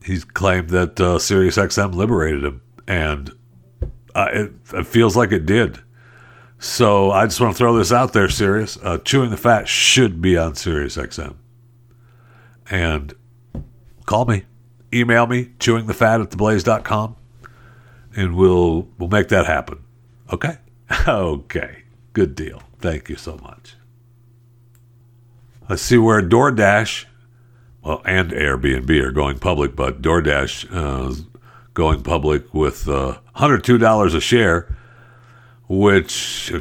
[0.02, 3.32] he's claimed that uh, Sirius XM liberated him, and
[4.16, 5.78] uh, it, it, feels like it did.
[6.58, 8.78] So I just want to throw this out there, Sirius.
[8.82, 11.36] Uh, Chewing the Fat should be on Sirius XM,
[12.72, 13.14] and
[14.06, 14.46] call me
[14.96, 17.16] email me, chewingthefat at theblaze.com,
[18.16, 19.84] and we'll we'll make that happen.
[20.32, 20.58] Okay?
[21.08, 21.84] okay.
[22.14, 22.62] Good deal.
[22.80, 23.76] Thank you so much.
[25.70, 27.06] Let's see where DoorDash,
[27.84, 31.24] well, and Airbnb are going public, but DoorDash uh,
[31.74, 34.76] going public with uh, $102 a share,
[35.68, 36.54] which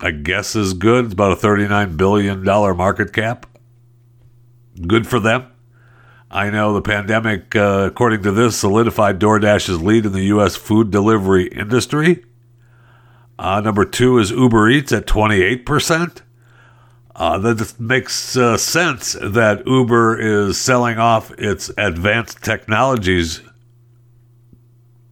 [0.00, 1.06] I guess is good.
[1.06, 3.46] It's about a $39 billion market cap.
[4.86, 5.46] Good for them.
[6.34, 10.56] I know the pandemic, uh, according to this, solidified DoorDash's lead in the U.S.
[10.56, 12.24] food delivery industry.
[13.38, 16.22] Uh, number two is Uber Eats at 28%.
[17.14, 23.40] Uh, that makes uh, sense that Uber is selling off its advanced technologies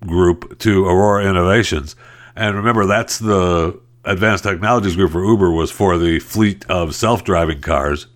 [0.04, 1.94] group to Aurora Innovations.
[2.35, 7.61] And remember, that's the advanced technologies group for Uber was for the fleet of self-driving
[7.61, 8.08] cars,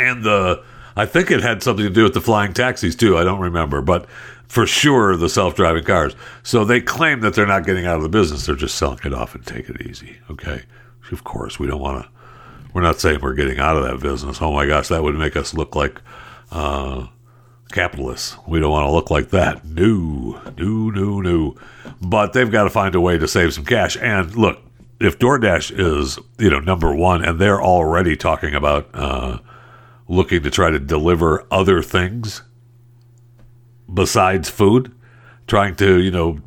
[0.00, 0.64] and the
[0.96, 3.16] I think it had something to do with the flying taxis too.
[3.16, 4.06] I don't remember, but
[4.46, 6.14] for sure the self-driving cars.
[6.42, 9.14] So they claim that they're not getting out of the business; they're just selling it
[9.14, 10.18] off and take it easy.
[10.30, 10.62] Okay,
[11.10, 12.10] of course we don't want to.
[12.74, 14.40] We're not saying we're getting out of that business.
[14.40, 16.00] Oh my gosh, that would make us look like.
[16.50, 17.06] Uh,
[17.72, 18.36] capitalists.
[18.46, 19.64] We don't want to look like that.
[19.64, 21.56] No, no, no, no.
[22.00, 23.96] But they've got to find a way to save some cash.
[23.96, 24.60] And look,
[25.00, 29.38] if DoorDash is you know number one, and they're already talking about uh,
[30.08, 32.42] looking to try to deliver other things
[33.92, 34.94] besides food,
[35.46, 36.38] trying to you know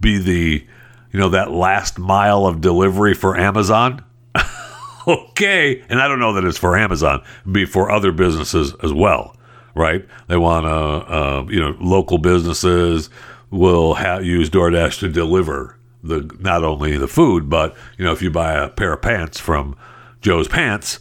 [0.00, 0.66] be the
[1.12, 4.04] you know that last mile of delivery for Amazon.
[5.06, 9.36] okay, and I don't know that it's for Amazon, be for other businesses as well
[9.74, 10.06] right?
[10.28, 13.10] They want to, uh, you know, local businesses
[13.50, 18.22] will have, use DoorDash to deliver the not only the food, but you know, if
[18.22, 19.76] you buy a pair of pants from
[20.20, 21.00] Joe's Pants,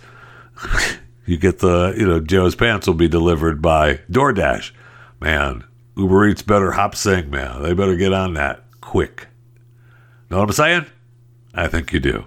[1.25, 4.71] you get the you know Joe's Pants will be delivered by DoorDash.
[5.19, 5.63] Man,
[5.95, 7.62] Uber Eats better hop sing, man.
[7.62, 9.27] They better get on that quick.
[10.29, 10.86] Know what I'm saying?
[11.53, 12.25] I think you do.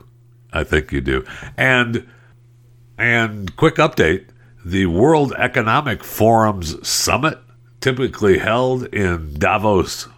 [0.53, 1.25] I think you do.
[1.57, 2.09] And
[2.97, 4.29] and quick update
[4.65, 7.39] the World Economic Forum's summit,
[7.81, 10.09] typically held in Davos,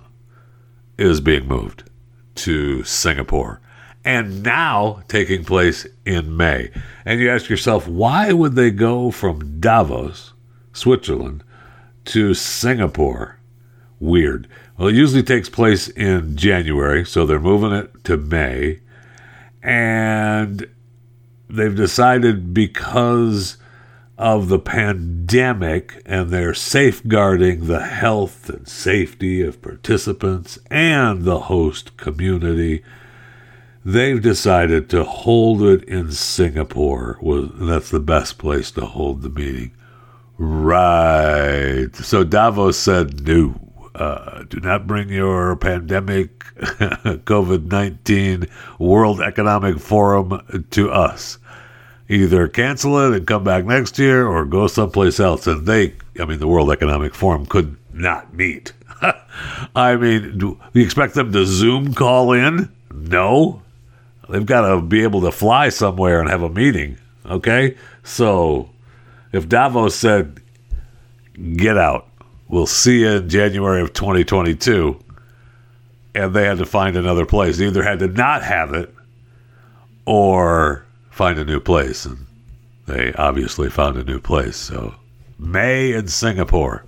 [0.97, 1.85] is being moved
[2.37, 3.61] to Singapore
[4.09, 6.71] and now taking place in May.
[7.05, 10.33] And you ask yourself, why would they go from Davos,
[10.73, 11.45] Switzerland,
[12.07, 13.39] to Singapore?
[14.01, 14.49] Weird.
[14.79, 18.81] Well, it usually takes place in January, so they're moving it to May.
[19.63, 20.67] And
[21.51, 23.59] they've decided because
[24.17, 31.99] of the pandemic and they're safeguarding the health and safety of participants and the host
[31.99, 32.83] community.
[33.85, 37.19] They've decided to hold it in Singapore.
[37.55, 39.73] That's the best place to hold the meeting.
[40.37, 41.95] Right.
[41.97, 43.61] So Davos said no.
[43.95, 48.47] Uh, do not bring your pandemic COVID 19
[48.79, 51.39] World Economic Forum to us
[52.09, 55.47] either cancel it and come back next year or go someplace else.
[55.47, 58.73] And they, I mean, the World Economic Forum could not meet.
[59.77, 62.73] I mean, do we expect them to Zoom call in?
[62.93, 63.63] No.
[64.29, 66.99] They've got to be able to fly somewhere and have a meeting.
[67.27, 67.77] Okay?
[68.05, 68.71] So
[69.33, 70.41] if Davos said,
[71.57, 72.09] get out,
[72.49, 74.99] we'll see you in January of 2022,
[76.15, 78.95] and they had to find another place, they either had to not have it
[80.07, 82.07] or find a new place.
[82.07, 82.27] And
[82.87, 84.57] they obviously found a new place.
[84.57, 84.95] So,
[85.39, 86.85] May in Singapore.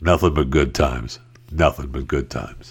[0.00, 1.18] Nothing but good times.
[1.50, 2.70] Nothing but good times.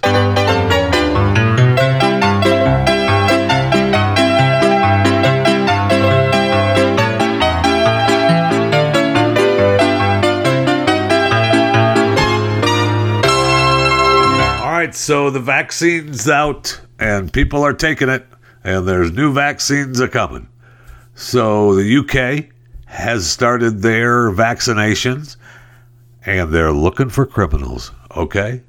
[14.96, 18.26] So the vaccine's out and people are taking it,
[18.64, 20.48] and there's new vaccines a coming.
[21.14, 22.52] So the UK
[22.86, 25.38] has started their vaccinations
[26.26, 28.64] and they're looking for criminals, okay?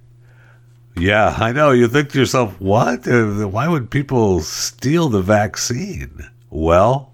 [0.97, 1.71] Yeah, I know.
[1.73, 3.07] You think to yourself, what?
[3.07, 6.29] Why would people steal the vaccine?
[6.51, 7.13] Well,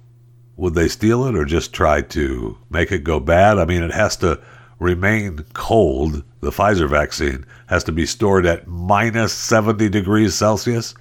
[0.57, 3.59] would they steal it or just try to make it go bad?
[3.59, 4.41] I mean, it has to
[4.79, 6.25] remain cold.
[6.43, 10.93] The Pfizer vaccine has to be stored at minus 70 degrees Celsius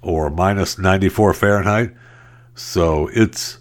[0.00, 1.94] or minus 94 Fahrenheit.
[2.54, 3.58] So it's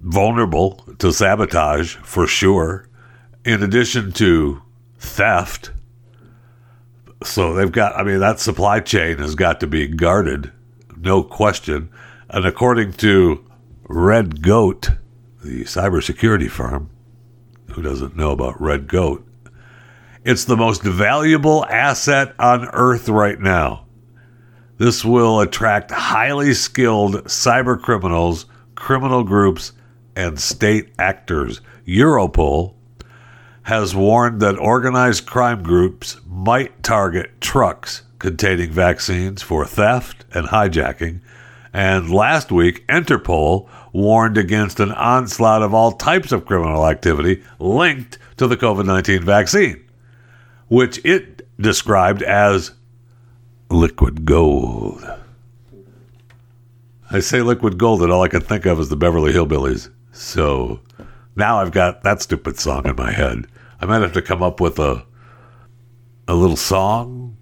[0.00, 2.88] vulnerable to sabotage for sure,
[3.44, 4.60] in addition to
[4.98, 5.70] theft.
[7.22, 10.50] So they've got, I mean, that supply chain has got to be guarded,
[10.96, 11.88] no question.
[12.28, 13.48] And according to
[13.84, 14.90] Red Goat,
[15.44, 16.90] the cybersecurity firm,
[17.74, 19.24] who doesn't know about Red Goat,
[20.24, 23.86] it's the most valuable asset on earth right now.
[24.78, 29.72] This will attract highly skilled cyber criminals, criminal groups,
[30.14, 31.60] and state actors.
[31.86, 32.74] Europol
[33.62, 41.20] has warned that organized crime groups might target trucks containing vaccines for theft and hijacking.
[41.72, 48.18] And last week, Interpol warned against an onslaught of all types of criminal activity linked
[48.36, 49.81] to the COVID 19 vaccine,
[50.72, 52.70] which it described as
[53.68, 55.04] liquid gold.
[57.10, 59.90] I say liquid gold, and all I can think of is the Beverly Hillbillies.
[60.12, 60.80] So
[61.36, 63.48] now I've got that stupid song in my head.
[63.82, 65.04] I might have to come up with a
[66.26, 67.36] a little song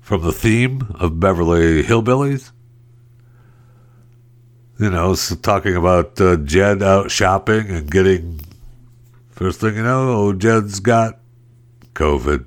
[0.00, 2.52] from the theme of Beverly Hillbillies.
[4.78, 8.40] You know, talking about uh, Jed out shopping and getting.
[9.30, 11.18] First thing you know, oh, Jed's got
[11.96, 12.44] COVID.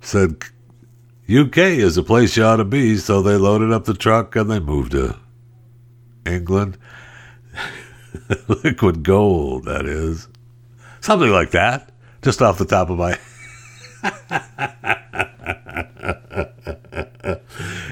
[0.00, 0.42] Said
[1.28, 4.50] UK is a place you ought to be, so they loaded up the truck and
[4.50, 5.16] they moved to
[6.26, 6.76] England.
[8.48, 10.28] Liquid gold, that is.
[11.00, 11.92] Something like that.
[12.22, 13.18] Just off the top of my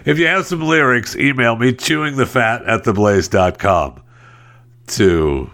[0.05, 4.03] if you have some lyrics, email me chewingthefat at theblaze.com
[4.89, 5.51] to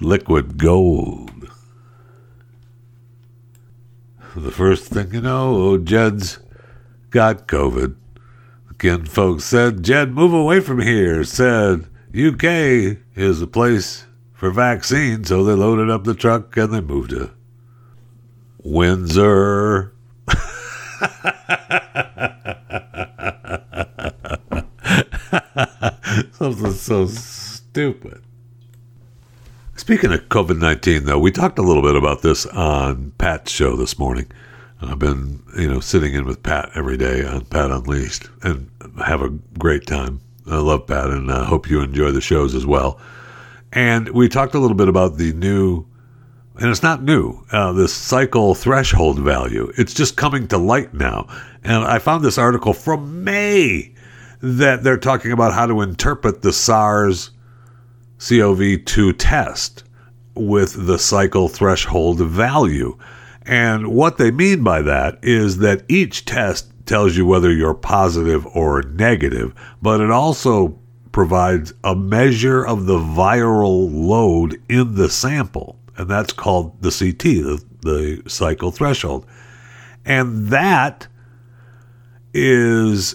[0.00, 1.25] liquid gold.
[4.36, 6.40] The first thing you know, oh, Jed's
[7.08, 7.96] got COVID.
[8.70, 11.24] Again, folks said, Jed, move away from here.
[11.24, 16.82] Said, UK is a place for vaccines, so they loaded up the truck and they
[16.82, 17.30] moved to
[18.58, 19.94] Windsor.
[26.32, 28.25] Something so stupid.
[29.76, 33.76] Speaking of COVID 19, though, we talked a little bit about this on Pat's show
[33.76, 34.26] this morning.
[34.80, 38.70] I've been, you know, sitting in with Pat every day on Pat Unleashed and
[39.04, 40.22] have a great time.
[40.50, 42.98] I love Pat and I hope you enjoy the shows as well.
[43.70, 45.84] And we talked a little bit about the new,
[46.58, 49.70] and it's not new, uh, this cycle threshold value.
[49.76, 51.28] It's just coming to light now.
[51.62, 53.92] And I found this article from May
[54.40, 57.30] that they're talking about how to interpret the SARS
[58.18, 59.84] CoV 2 test
[60.34, 62.96] with the cycle threshold value.
[63.42, 68.46] And what they mean by that is that each test tells you whether you're positive
[68.46, 70.78] or negative, but it also
[71.12, 77.22] provides a measure of the viral load in the sample, and that's called the CT,
[77.22, 79.26] the, the cycle threshold.
[80.04, 81.08] And that
[82.34, 83.14] is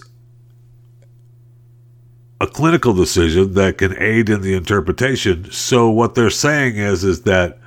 [2.42, 5.48] a clinical decision that can aid in the interpretation.
[5.52, 7.60] So what they're saying is is that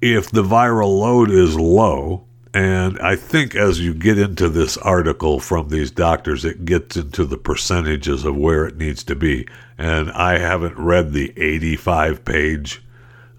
[0.00, 2.24] if the viral load is low,
[2.54, 7.24] and I think as you get into this article from these doctors, it gets into
[7.24, 9.48] the percentages of where it needs to be.
[9.76, 12.84] And I haven't read the 85 page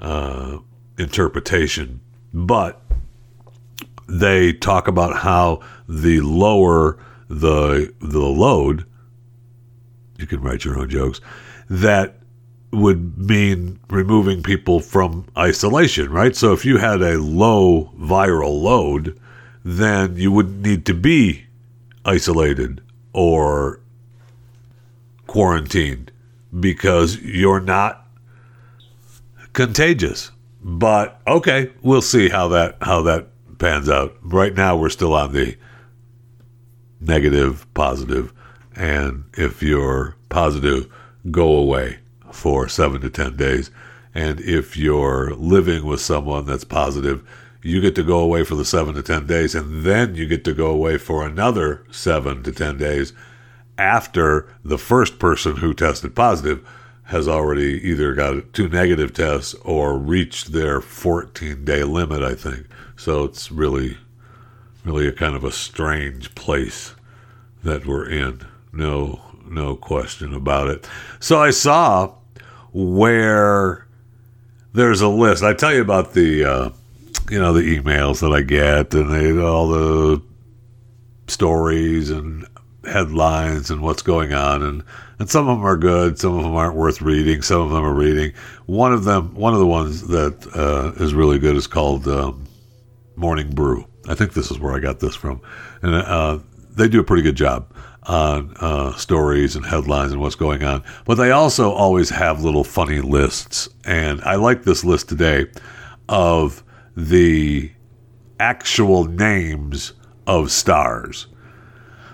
[0.01, 0.57] uh,
[0.97, 2.01] interpretation,
[2.33, 2.81] but
[4.05, 6.97] they talk about how the lower
[7.29, 8.85] the the load,
[10.21, 11.19] you can write your own jokes,
[11.69, 12.17] that
[12.71, 16.35] would mean removing people from isolation, right?
[16.35, 19.19] So if you had a low viral load,
[19.63, 21.45] then you wouldn't need to be
[22.05, 22.81] isolated
[23.13, 23.79] or
[25.27, 26.11] quarantined
[26.59, 28.07] because you're not
[29.53, 30.31] contagious.
[30.63, 34.15] But okay, we'll see how that how that pans out.
[34.21, 35.57] Right now we're still on the
[36.99, 38.33] negative, positive,
[38.75, 40.91] and if you're positive,
[41.29, 41.99] go away
[42.31, 43.71] for seven to 10 days.
[44.13, 47.27] And if you're living with someone that's positive,
[47.63, 49.55] you get to go away for the seven to 10 days.
[49.55, 53.13] And then you get to go away for another seven to 10 days
[53.77, 56.67] after the first person who tested positive
[57.05, 62.67] has already either got two negative tests or reached their 14 day limit, I think.
[62.95, 63.97] So it's really,
[64.85, 66.95] really a kind of a strange place
[67.63, 68.41] that we're in.
[68.73, 70.87] No, no question about it.
[71.19, 72.13] So I saw
[72.73, 73.87] where
[74.73, 75.43] there's a list.
[75.43, 76.69] I tell you about the, uh,
[77.29, 80.21] you know, the emails that I get and they, all the
[81.27, 82.45] stories and
[82.85, 84.83] headlines and what's going on and
[85.19, 87.83] and some of them are good some of them aren't worth reading some of them
[87.83, 88.33] are reading
[88.65, 92.43] one of them one of the ones that uh, is really good is called um,
[93.15, 95.39] morning brew i think this is where i got this from
[95.83, 96.39] and uh,
[96.75, 97.71] they do a pretty good job
[98.03, 100.83] on uh, stories and headlines and what's going on.
[101.05, 103.69] But they also always have little funny lists.
[103.85, 105.45] And I like this list today
[106.09, 106.63] of
[106.95, 107.71] the
[108.39, 109.93] actual names
[110.25, 111.27] of stars.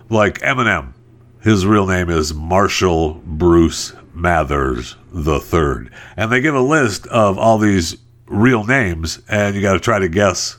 [0.10, 0.94] Like Eminem,
[1.42, 7.38] his real name is Marshall Bruce Mathers the Third, and they give a list of
[7.38, 10.58] all these real names, and you got to try to guess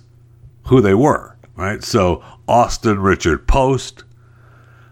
[0.66, 1.36] who they were.
[1.56, 1.82] Right?
[1.82, 4.04] So Austin Richard Post,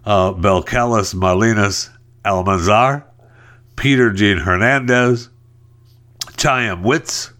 [0.04, 1.90] uh, Belcalis Marlenis
[2.24, 3.04] Almanzar,
[3.74, 5.30] Peter Gene Hernandez,
[6.38, 7.32] Chaim Witz,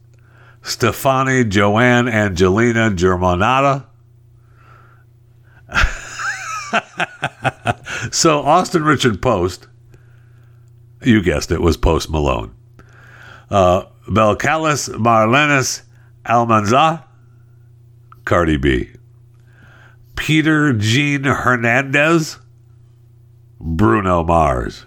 [0.63, 3.87] Stefani Joanne Angelina Germanotta,
[8.11, 9.69] so Austin Richard Post,
[11.03, 12.55] you guessed it, was Post Malone.
[13.51, 15.83] Uh, Belcalis Marlenis
[16.25, 17.05] Almanza,
[18.25, 18.96] Cardi B.
[20.17, 22.39] Peter Gene Hernandez,
[23.61, 24.85] Bruno Mars.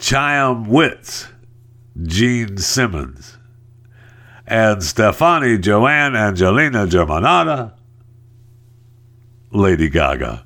[0.00, 1.28] Chaim Witz,
[2.00, 3.38] Gene Simmons.
[4.46, 7.72] And Stefani Joanne Angelina Germanotta,
[9.50, 10.44] Lady Gaga.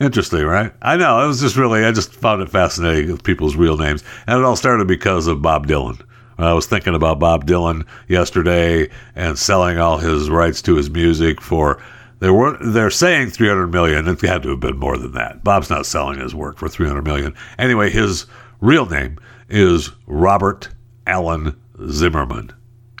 [0.00, 0.72] Interesting, right?
[0.80, 1.22] I know.
[1.22, 4.02] It was just really, I just found it fascinating with people's real names.
[4.26, 6.00] And it all started because of Bob Dylan.
[6.38, 11.40] I was thinking about Bob Dylan yesterday and selling all his rights to his music
[11.40, 11.80] for
[12.22, 14.06] they were they're saying 300 million.
[14.06, 15.42] It had to have been more than that.
[15.42, 17.34] Bob's not selling his work for 300 million.
[17.58, 18.26] Anyway, his
[18.60, 19.18] real name
[19.48, 20.68] is Robert
[21.04, 21.60] Allen
[21.90, 22.52] Zimmerman.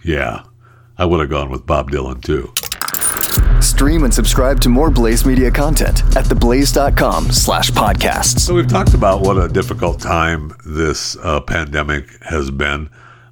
[0.02, 0.42] Yeah,
[0.98, 2.52] I would have gone with Bob Dylan too.
[3.62, 8.40] Stream and subscribe to more Blaze Media content at theblaze.com slash podcasts.
[8.40, 12.90] So we've talked about what a difficult time this uh, pandemic has been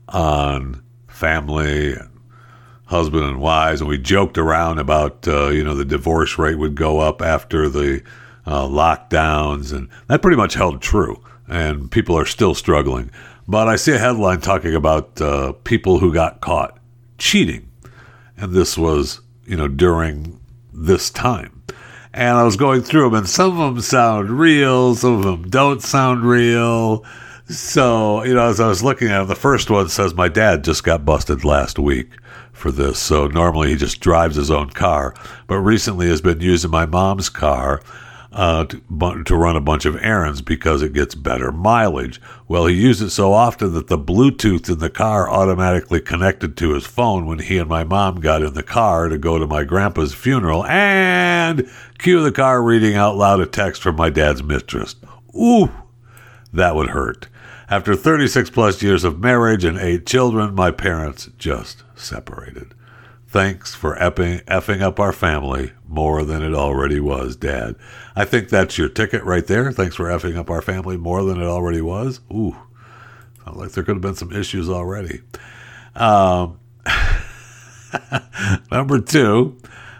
[0.08, 1.96] on family
[2.90, 6.74] husband and wives, and we joked around about uh, you know the divorce rate would
[6.74, 8.02] go up after the
[8.44, 11.22] uh, lockdowns, and that pretty much held true.
[11.48, 13.10] And people are still struggling.
[13.48, 16.78] But I see a headline talking about uh, people who got caught
[17.18, 17.70] cheating,
[18.36, 20.40] and this was you know during
[20.72, 21.62] this time.
[22.12, 25.48] And I was going through them, and some of them sound real, some of them
[25.48, 27.04] don't sound real.
[27.50, 30.62] So, you know, as I was looking at it, the first one says, My dad
[30.62, 32.10] just got busted last week
[32.52, 33.00] for this.
[33.00, 35.16] So normally he just drives his own car,
[35.48, 37.82] but recently has been using my mom's car
[38.30, 42.20] uh, to, to run a bunch of errands because it gets better mileage.
[42.46, 46.74] Well, he used it so often that the Bluetooth in the car automatically connected to
[46.74, 49.64] his phone when he and my mom got in the car to go to my
[49.64, 54.94] grandpa's funeral and cue the car reading out loud a text from my dad's mistress.
[55.34, 55.68] Ooh,
[56.52, 57.26] that would hurt.
[57.70, 62.74] After 36 plus years of marriage and eight children, my parents just separated.
[63.28, 67.76] Thanks for effing, effing up our family more than it already was, Dad.
[68.16, 69.70] I think that's your ticket right there.
[69.70, 72.18] Thanks for effing up our family more than it already was.
[72.32, 72.56] Ooh,
[73.44, 75.20] sounds like there could have been some issues already.
[75.94, 76.58] Um,
[78.72, 79.58] number two,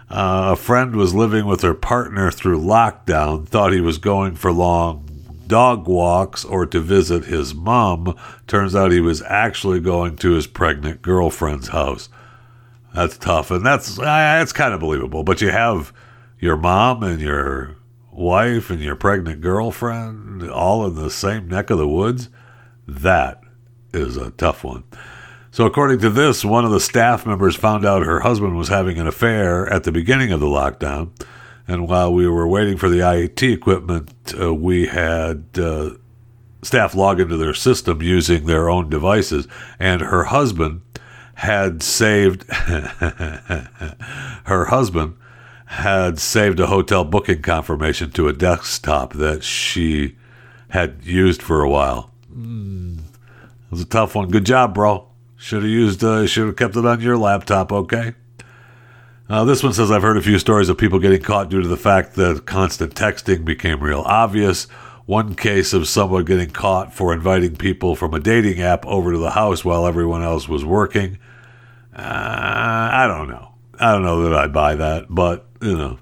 [0.09, 4.51] uh, a friend was living with her partner through lockdown, thought he was going for
[4.51, 5.10] long
[5.51, 8.17] dog walks or to visit his mom.
[8.47, 12.07] Turns out he was actually going to his pregnant girlfriend's house.
[12.95, 15.23] That's tough, and that's that's kind of believable.
[15.23, 15.91] But you have
[16.39, 17.75] your mom and your
[18.11, 22.29] wife and your pregnant girlfriend all in the same neck of the woods.
[22.87, 23.41] That
[23.93, 24.85] is a tough one.
[25.51, 28.97] So, according to this, one of the staff members found out her husband was having
[28.97, 31.11] an affair at the beginning of the lockdown.
[31.67, 35.91] And while we were waiting for the IT equipment, uh, we had uh,
[36.61, 39.47] staff log into their system using their own devices.
[39.79, 40.81] And her husband
[41.35, 43.69] had saved her
[44.69, 45.15] husband
[45.65, 50.17] had saved a hotel booking confirmation to a desktop that she
[50.69, 52.11] had used for a while.
[52.31, 54.29] Mm, it was a tough one.
[54.29, 55.07] Good job, bro.
[55.37, 56.03] Should have used.
[56.03, 57.71] Uh, should have kept it on your laptop.
[57.71, 58.13] Okay.
[59.31, 61.67] Uh, this one says I've heard a few stories of people getting caught due to
[61.69, 64.65] the fact that constant texting became real obvious.
[65.05, 69.17] One case of someone getting caught for inviting people from a dating app over to
[69.17, 71.17] the house while everyone else was working.
[71.95, 72.01] Uh,
[72.91, 73.53] I don't know.
[73.79, 75.99] I don't know that I buy that, but you know,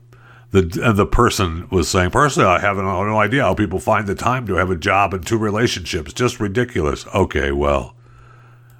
[0.49, 4.15] the and the person was saying personally, I have no idea how people find the
[4.15, 6.13] time to have a job and two relationships.
[6.13, 7.05] Just ridiculous.
[7.13, 7.93] Okay, well,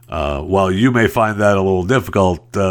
[0.10, 2.62] uh, while you may find that a little difficult, uh,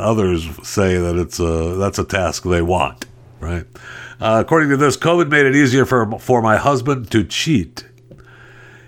[0.00, 3.04] others say that it's a that's a task they want.
[3.38, 3.66] Right?
[4.18, 7.84] Uh, according to this, COVID made it easier for for my husband to cheat.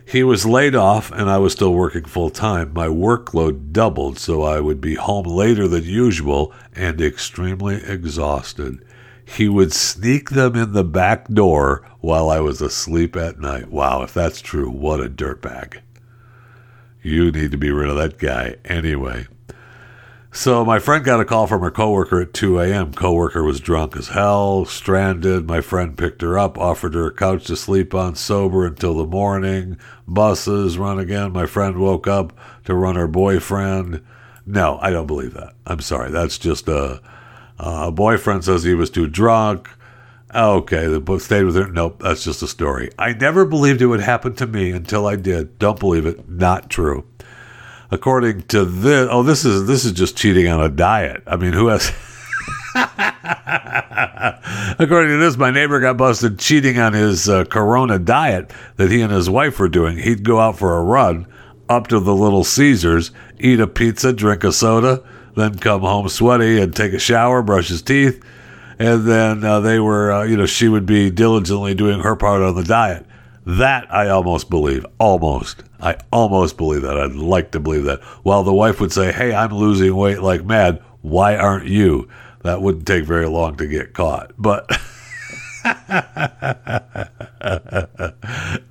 [0.07, 2.73] He was laid off, and I was still working full time.
[2.73, 8.83] My workload doubled, so I would be home later than usual and extremely exhausted.
[9.27, 13.69] He would sneak them in the back door while I was asleep at night.
[13.71, 15.81] Wow, if that's true, what a dirtbag.
[17.03, 19.27] You need to be rid of that guy anyway.
[20.31, 22.93] So my friend got a call from her coworker at 2 a.m.
[22.93, 25.49] Coworker was drunk as hell, stranded.
[25.49, 29.07] My friend picked her up, offered her a couch to sleep on, sober until the
[29.07, 29.79] morning.
[30.07, 31.33] Buses run again.
[31.33, 34.05] My friend woke up to run her boyfriend.
[34.45, 35.55] No, I don't believe that.
[35.67, 36.11] I'm sorry.
[36.11, 37.01] That's just a,
[37.59, 39.69] a boyfriend says he was too drunk.
[40.35, 41.69] Okay, the book stayed with her.
[41.69, 42.91] Nope, that's just a story.
[42.99, 45.59] I never believed it would happen to me until I did.
[45.59, 46.29] Don't believe it.
[46.29, 47.07] Not true.
[47.91, 51.23] According to this, oh, this is this is just cheating on a diet.
[51.27, 51.91] I mean, who has
[54.79, 59.01] According to this, my neighbor got busted cheating on his uh, Corona diet that he
[59.01, 59.97] and his wife were doing.
[59.97, 61.27] He'd go out for a run
[61.69, 65.03] up to the Little Caesars, eat a pizza, drink a soda,
[65.37, 68.23] then come home sweaty and take a shower, brush his teeth,
[68.79, 72.43] and then uh, they were, uh, you know, she would be diligently doing her part
[72.43, 73.05] on the diet.
[73.45, 74.85] That I almost believe.
[74.99, 75.65] Almost.
[75.81, 77.01] I almost believe that.
[77.01, 78.03] I'd like to believe that.
[78.23, 80.83] While the wife would say, Hey, I'm losing weight like mad.
[81.01, 82.09] Why aren't you?
[82.43, 84.33] That wouldn't take very long to get caught.
[84.37, 84.71] But.
[85.65, 85.75] uh,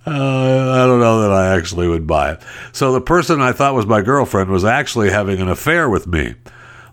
[0.05, 2.41] I don't know that I actually would buy it.
[2.71, 6.35] So the person I thought was my girlfriend was actually having an affair with me.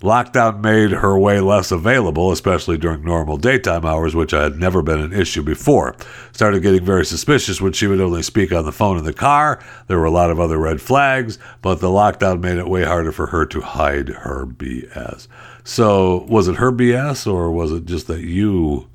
[0.05, 5.01] Lockdown made her way less available, especially during normal daytime hours, which had never been
[5.01, 5.97] an issue before.
[6.31, 9.65] Started getting very suspicious when she would only speak on the phone in the car.
[9.87, 13.13] There were a lot of other red flags, but the lockdown made it way harder
[13.13, 15.27] for her to hide her BS.
[15.65, 18.91] So, was it her BS, or was it just that you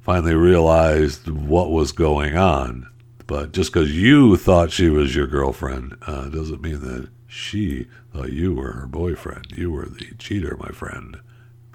[0.00, 2.88] finally realized what was going on?
[3.26, 8.32] But just because you thought she was your girlfriend uh, doesn't mean that she thought
[8.32, 9.52] you were her boyfriend.
[9.56, 11.18] You were the cheater, my friend.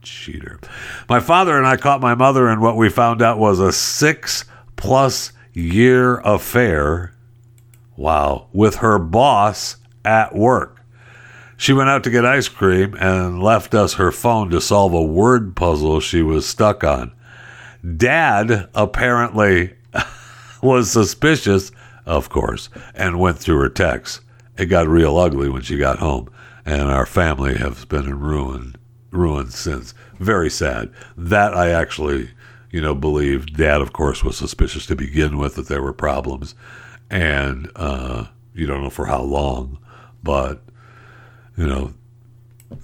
[0.01, 0.59] Cheater.
[1.09, 4.45] My father and I caught my mother in what we found out was a six
[4.75, 7.13] plus year affair.
[7.95, 8.47] Wow.
[8.53, 10.81] With her boss at work.
[11.57, 15.01] She went out to get ice cream and left us her phone to solve a
[15.01, 17.11] word puzzle she was stuck on.
[17.97, 19.73] Dad apparently
[20.61, 21.71] was suspicious,
[22.05, 24.21] of course, and went through her texts
[24.57, 26.29] it got real ugly when she got home,
[26.65, 28.75] and our family has been in ruin,
[29.11, 29.93] ruin since.
[30.19, 30.91] Very sad.
[31.15, 32.31] That I actually,
[32.71, 33.55] you know, believe.
[33.55, 36.55] Dad, of course, was suspicious to begin with that there were problems,
[37.09, 39.77] and uh, you don't know for how long,
[40.23, 40.63] but
[41.55, 41.93] you know,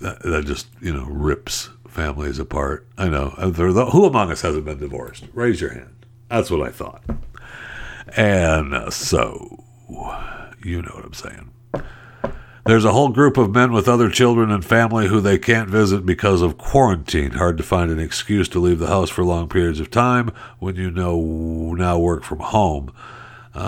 [0.01, 2.87] that, that just you know rips families apart.
[2.97, 3.29] I know.
[3.29, 5.25] Who among us hasn't been divorced?
[5.33, 6.05] Raise your hand.
[6.29, 7.03] That's what I thought.
[8.15, 9.63] And uh, so,
[10.63, 11.51] you know what I'm saying.
[12.65, 16.05] There's a whole group of men with other children and family who they can't visit
[16.05, 17.31] because of quarantine.
[17.31, 20.77] Hard to find an excuse to leave the house for long periods of time when
[20.77, 22.93] you know now work from home.
[23.53, 23.59] Uh,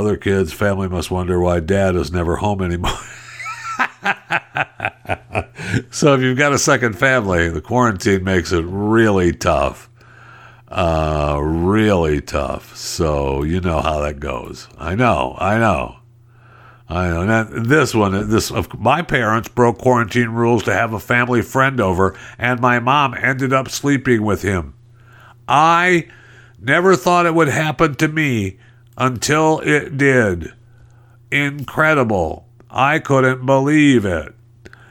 [0.00, 2.90] other kids' family must wonder why dad is never home anymore.
[5.90, 9.90] so if you've got a second family, the quarantine makes it really tough.
[10.68, 12.74] Uh, really tough.
[12.76, 14.68] So you know how that goes.
[14.78, 15.97] I know, I know.
[16.88, 17.24] I know.
[17.24, 22.18] Now, this one, this my parents broke quarantine rules to have a family friend over,
[22.38, 24.74] and my mom ended up sleeping with him.
[25.46, 26.08] I
[26.58, 28.58] never thought it would happen to me
[28.96, 30.52] until it did.
[31.30, 32.46] Incredible.
[32.70, 34.34] I couldn't believe it.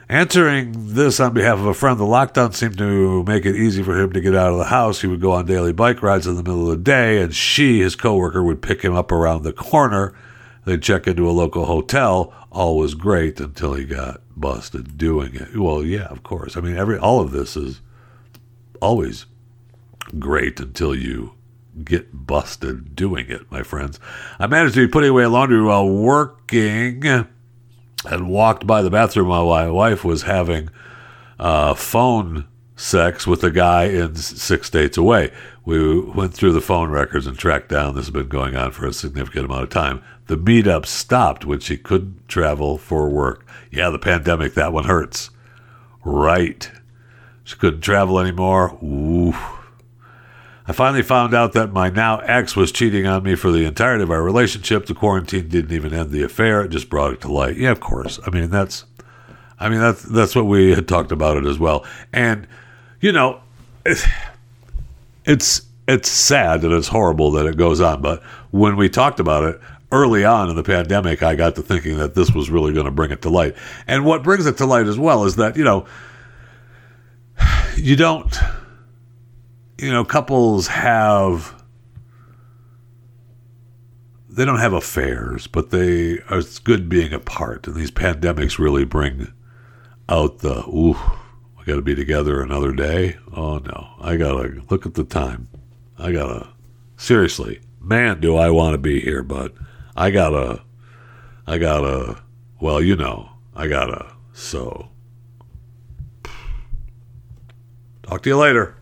[0.08, 4.00] Answering this on behalf of a friend, the lockdown seemed to make it easy for
[4.00, 5.00] him to get out of the house.
[5.00, 7.80] He would go on daily bike rides in the middle of the day, and she,
[7.80, 10.14] his coworker, would pick him up around the corner
[10.68, 12.30] They'd check into a local hotel.
[12.52, 15.56] All was great until he got busted doing it.
[15.56, 16.58] Well, yeah, of course.
[16.58, 17.80] I mean, every all of this is
[18.82, 19.24] always
[20.18, 21.32] great until you
[21.82, 23.98] get busted doing it, my friends.
[24.38, 27.02] I managed to be putting away laundry while working
[28.04, 30.68] and walked by the bathroom while my wife was having
[31.38, 32.46] uh, phone
[32.78, 35.32] sex with a guy in six states away.
[35.64, 37.94] We went through the phone records and tracked down.
[37.94, 40.02] This has been going on for a significant amount of time.
[40.26, 43.46] The meetup stopped when she couldn't travel for work.
[43.70, 45.30] Yeah, the pandemic, that one hurts.
[46.04, 46.70] Right.
[47.44, 48.78] She couldn't travel anymore.
[48.82, 49.34] Ooh.
[50.66, 54.04] I finally found out that my now ex was cheating on me for the entirety
[54.04, 54.86] of our relationship.
[54.86, 57.56] The quarantine didn't even end the affair; it just brought it to light.
[57.56, 58.20] Yeah, of course.
[58.26, 58.84] I mean, that's,
[59.58, 61.86] I mean, that's that's what we had talked about it as well.
[62.12, 62.46] And
[63.00, 63.40] you know,
[63.84, 64.06] it's
[65.86, 68.02] it's, sad and it's horrible that it goes on.
[68.02, 71.96] But when we talked about it, early on in the pandemic, I got to thinking
[71.98, 73.54] that this was really going to bring it to light.
[73.86, 75.86] And what brings it to light as well is that, you know,
[77.76, 78.36] you don't,
[79.78, 81.54] you know, couples have,
[84.28, 87.66] they don't have affairs, but they it's good being apart.
[87.66, 89.32] And these pandemics really bring
[90.08, 90.98] out the, ooh,
[91.68, 93.18] got to be together another day.
[93.30, 95.48] Oh no, I got to look at the time.
[95.98, 96.48] I got to,
[96.96, 99.52] seriously, man, do I want to be here, but
[99.94, 100.62] I gotta,
[101.46, 102.22] I gotta,
[102.58, 104.88] well, you know, I gotta, so.
[108.02, 108.74] Talk to you later.